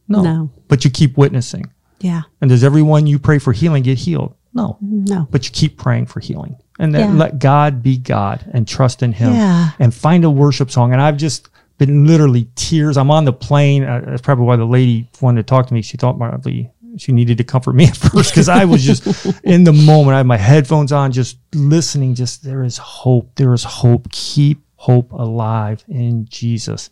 No. 0.08 0.22
No. 0.22 0.52
But 0.70 0.86
you 0.86 0.90
keep 0.90 1.18
witnessing. 1.18 1.70
Yeah. 2.00 2.22
And 2.40 2.50
does 2.50 2.64
everyone 2.64 3.08
you 3.08 3.20
pray 3.20 3.40
for 3.40 3.52
healing 3.52 3.84
get 3.84 3.98
healed? 3.98 4.36
No. 4.54 4.78
No. 4.82 5.28
But 5.32 5.46
you 5.46 5.52
keep 5.52 5.78
praying 5.78 6.06
for 6.06 6.22
healing. 6.22 6.56
And 6.80 6.94
then 6.94 7.12
Yeah. 7.12 7.18
let 7.20 7.40
God 7.40 7.84
be 7.84 7.98
God 7.98 8.44
and 8.52 8.68
trust 8.68 9.04
in 9.04 9.14
Him 9.14 9.34
Yeah. 9.34 9.72
and 9.80 9.94
find 9.94 10.26
a 10.26 10.30
worship 10.30 10.72
song. 10.72 10.92
And 10.92 11.02
I've 11.02 11.18
just 11.18 11.50
been 11.78 12.06
literally 12.08 12.48
tears. 12.56 12.98
I'm 12.98 13.12
on 13.12 13.26
the 13.26 13.34
plane. 13.34 13.84
Uh, 13.84 14.02
that's 14.06 14.22
probably 14.22 14.46
why 14.46 14.56
the 14.56 14.66
lady 14.66 15.08
wanted 15.22 15.46
to 15.46 15.50
talk 15.50 15.68
to 15.68 15.74
me. 15.74 15.82
She 15.82 15.98
thought 15.98 16.18
probably 16.18 16.70
she 16.98 17.12
needed 17.12 17.38
to 17.40 17.44
comfort 17.44 17.74
me 17.74 17.86
at 17.88 17.98
first 17.98 18.32
because 18.32 18.48
I 18.50 18.66
was 18.66 18.84
just 18.84 19.26
in 19.44 19.64
the 19.64 19.74
moment. 19.74 20.14
I 20.16 20.18
had 20.18 20.28
my 20.28 20.38
headphones 20.38 20.92
on, 20.92 21.12
just 21.12 21.38
listening. 21.54 22.14
Just 22.16 22.44
there 22.44 22.64
is 22.64 22.78
hope. 22.78 23.32
There 23.36 23.54
is 23.54 23.64
hope. 23.64 24.12
Keep 24.12 24.62
hope 24.76 25.12
alive 25.14 25.84
in 25.88 26.26
Jesus. 26.30 26.90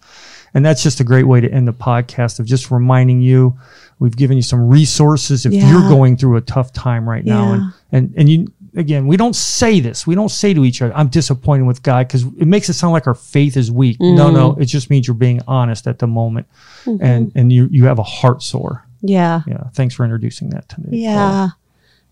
And 0.53 0.65
that's 0.65 0.81
just 0.81 0.99
a 0.99 1.03
great 1.03 1.27
way 1.27 1.41
to 1.41 1.51
end 1.51 1.67
the 1.67 1.73
podcast 1.73 2.39
of 2.39 2.45
just 2.45 2.71
reminding 2.71 3.21
you. 3.21 3.57
We've 3.99 4.15
given 4.15 4.37
you 4.37 4.43
some 4.43 4.67
resources 4.69 5.45
if 5.45 5.53
Yeah. 5.53 5.69
you're 5.69 5.89
going 5.89 6.17
through 6.17 6.37
a 6.37 6.41
tough 6.41 6.71
time 6.73 7.07
right 7.07 7.23
now. 7.25 7.51
And 7.53 7.73
and 7.91 8.13
and 8.17 8.29
you 8.29 8.47
again, 8.75 9.07
we 9.07 9.17
don't 9.17 9.35
say 9.35 9.79
this. 9.79 10.05
We 10.07 10.15
don't 10.15 10.29
say 10.31 10.53
to 10.53 10.63
each 10.65 10.81
other, 10.81 10.95
"I'm 10.95 11.07
disappointed 11.09 11.63
with 11.65 11.83
God," 11.83 12.07
because 12.07 12.23
it 12.23 12.47
makes 12.47 12.69
it 12.69 12.73
sound 12.73 12.93
like 12.93 13.07
our 13.07 13.13
faith 13.15 13.57
is 13.57 13.71
weak. 13.71 13.97
No, 13.99 14.31
no, 14.31 14.53
Mm. 14.53 14.61
it 14.61 14.65
just 14.65 14.89
means 14.89 15.07
you're 15.07 15.13
being 15.15 15.41
honest 15.47 15.87
at 15.87 15.99
the 15.99 16.07
moment, 16.07 16.47
and 16.85 17.31
and 17.35 17.51
you 17.51 17.67
you 17.71 17.85
have 17.85 17.99
a 17.99 18.03
heart 18.03 18.41
sore. 18.43 18.85
Yeah. 19.01 19.41
Yeah. 19.47 19.63
Thanks 19.73 19.95
for 19.95 20.03
introducing 20.03 20.49
that 20.51 20.69
to 20.69 20.81
me. 20.81 20.99
Yeah. 21.03 21.49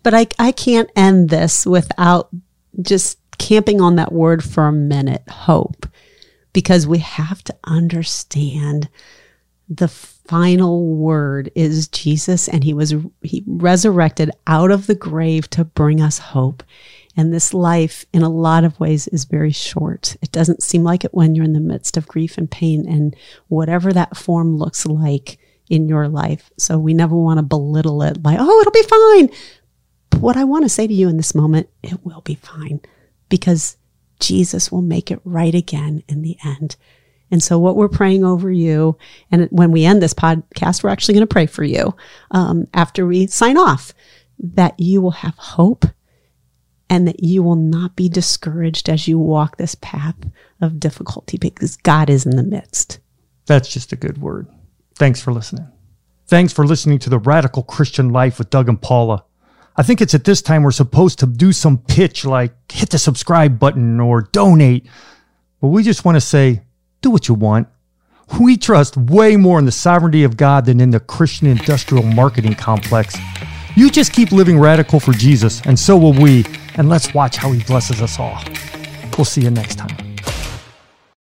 But 0.01 0.13
I, 0.13 0.27
I 0.39 0.51
can't 0.53 0.89
end 0.95 1.29
this 1.29 1.65
without 1.65 2.29
just 2.81 3.19
camping 3.37 3.79
on 3.81 3.95
that 3.97 4.11
word 4.11 4.43
for 4.43 4.67
a 4.67 4.71
minute 4.71 5.21
hope, 5.29 5.85
because 6.53 6.87
we 6.87 6.97
have 6.99 7.43
to 7.43 7.55
understand 7.65 8.89
the 9.69 9.87
final 10.29 10.85
word 10.85 11.51
is 11.55 11.87
Jesus, 11.87 12.47
and 12.47 12.63
he 12.63 12.71
was 12.71 12.93
he 13.23 13.43
resurrected 13.47 14.29
out 14.45 14.69
of 14.69 14.85
the 14.85 14.93
grave 14.93 15.49
to 15.49 15.65
bring 15.65 15.99
us 15.99 16.19
hope. 16.19 16.61
And 17.17 17.33
this 17.33 17.51
life, 17.51 18.05
in 18.13 18.21
a 18.21 18.29
lot 18.29 18.63
of 18.63 18.79
ways, 18.79 19.07
is 19.07 19.25
very 19.25 19.51
short. 19.51 20.15
It 20.21 20.31
doesn't 20.31 20.61
seem 20.61 20.83
like 20.83 21.03
it 21.03 21.15
when 21.15 21.33
you're 21.33 21.45
in 21.45 21.53
the 21.53 21.59
midst 21.59 21.97
of 21.97 22.07
grief 22.07 22.37
and 22.37 22.49
pain, 22.49 22.87
and 22.87 23.15
whatever 23.47 23.91
that 23.91 24.15
form 24.15 24.55
looks 24.55 24.85
like 24.85 25.39
in 25.67 25.89
your 25.89 26.07
life. 26.07 26.51
So 26.57 26.77
we 26.77 26.93
never 26.93 27.15
want 27.15 27.39
to 27.39 27.43
belittle 27.43 28.03
it 28.03 28.23
like, 28.23 28.37
oh, 28.39 28.59
it'll 28.59 28.71
be 28.71 28.83
fine. 28.83 29.35
But 30.11 30.21
what 30.21 30.37
I 30.37 30.43
want 30.43 30.63
to 30.65 30.69
say 30.69 30.85
to 30.85 30.93
you 30.93 31.09
in 31.09 31.17
this 31.17 31.33
moment, 31.33 31.69
it 31.81 32.05
will 32.05 32.21
be 32.21 32.35
fine 32.35 32.81
because 33.29 33.77
Jesus 34.19 34.71
will 34.71 34.83
make 34.83 35.09
it 35.09 35.21
right 35.23 35.55
again 35.55 36.03
in 36.07 36.21
the 36.21 36.37
end. 36.45 36.75
And 37.31 37.43
so, 37.43 37.59
what 37.59 37.75
we're 37.75 37.89
praying 37.89 38.23
over 38.23 38.51
you, 38.51 38.97
and 39.31 39.47
when 39.51 39.71
we 39.71 39.85
end 39.85 40.01
this 40.01 40.13
podcast, 40.13 40.83
we're 40.83 40.89
actually 40.89 41.13
going 41.15 41.27
to 41.27 41.33
pray 41.33 41.45
for 41.45 41.63
you 41.63 41.95
um, 42.31 42.67
after 42.73 43.05
we 43.05 43.27
sign 43.27 43.57
off 43.57 43.93
that 44.39 44.79
you 44.79 45.01
will 45.01 45.11
have 45.11 45.35
hope 45.35 45.85
and 46.89 47.07
that 47.07 47.23
you 47.23 47.43
will 47.43 47.55
not 47.55 47.95
be 47.95 48.09
discouraged 48.09 48.89
as 48.89 49.07
you 49.07 49.19
walk 49.19 49.57
this 49.57 49.75
path 49.75 50.15
of 50.59 50.79
difficulty 50.79 51.37
because 51.37 51.77
God 51.77 52.09
is 52.09 52.25
in 52.25 52.35
the 52.35 52.43
midst. 52.43 52.99
That's 53.45 53.71
just 53.71 53.91
a 53.91 53.95
good 53.95 54.19
word. 54.19 54.47
Thanks 54.95 55.21
for 55.21 55.31
listening. 55.31 55.67
Thanks 56.27 56.53
for 56.53 56.65
listening 56.65 56.99
to 56.99 57.09
the 57.09 57.19
Radical 57.19 57.63
Christian 57.63 58.09
Life 58.09 58.37
with 58.37 58.49
Doug 58.49 58.69
and 58.69 58.81
Paula. 58.81 59.23
I 59.75 59.83
think 59.83 60.01
it's 60.01 60.13
at 60.13 60.25
this 60.25 60.41
time 60.41 60.63
we're 60.63 60.71
supposed 60.71 61.19
to 61.19 61.25
do 61.25 61.53
some 61.53 61.77
pitch 61.77 62.25
like 62.25 62.71
hit 62.71 62.89
the 62.89 62.99
subscribe 62.99 63.59
button 63.59 63.99
or 63.99 64.23
donate. 64.23 64.87
But 65.61 65.69
we 65.69 65.83
just 65.83 66.05
want 66.05 66.15
to 66.17 66.21
say, 66.21 66.61
do 67.01 67.09
what 67.09 67.27
you 67.27 67.33
want. 67.33 67.67
We 68.39 68.57
trust 68.57 68.95
way 68.95 69.37
more 69.37 69.57
in 69.57 69.65
the 69.65 69.71
sovereignty 69.71 70.23
of 70.23 70.37
God 70.37 70.65
than 70.65 70.79
in 70.79 70.91
the 70.91 70.99
Christian 70.99 71.47
industrial 71.47 72.03
marketing 72.03 72.53
complex. 72.53 73.17
You 73.75 73.89
just 73.89 74.13
keep 74.13 74.31
living 74.31 74.59
radical 74.59 74.99
for 74.99 75.13
Jesus, 75.13 75.61
and 75.61 75.79
so 75.79 75.97
will 75.97 76.13
we. 76.13 76.45
And 76.75 76.89
let's 76.89 77.13
watch 77.13 77.37
how 77.37 77.51
he 77.51 77.63
blesses 77.63 78.01
us 78.01 78.19
all. 78.19 78.43
We'll 79.17 79.25
see 79.25 79.41
you 79.41 79.49
next 79.49 79.75
time. 79.75 80.08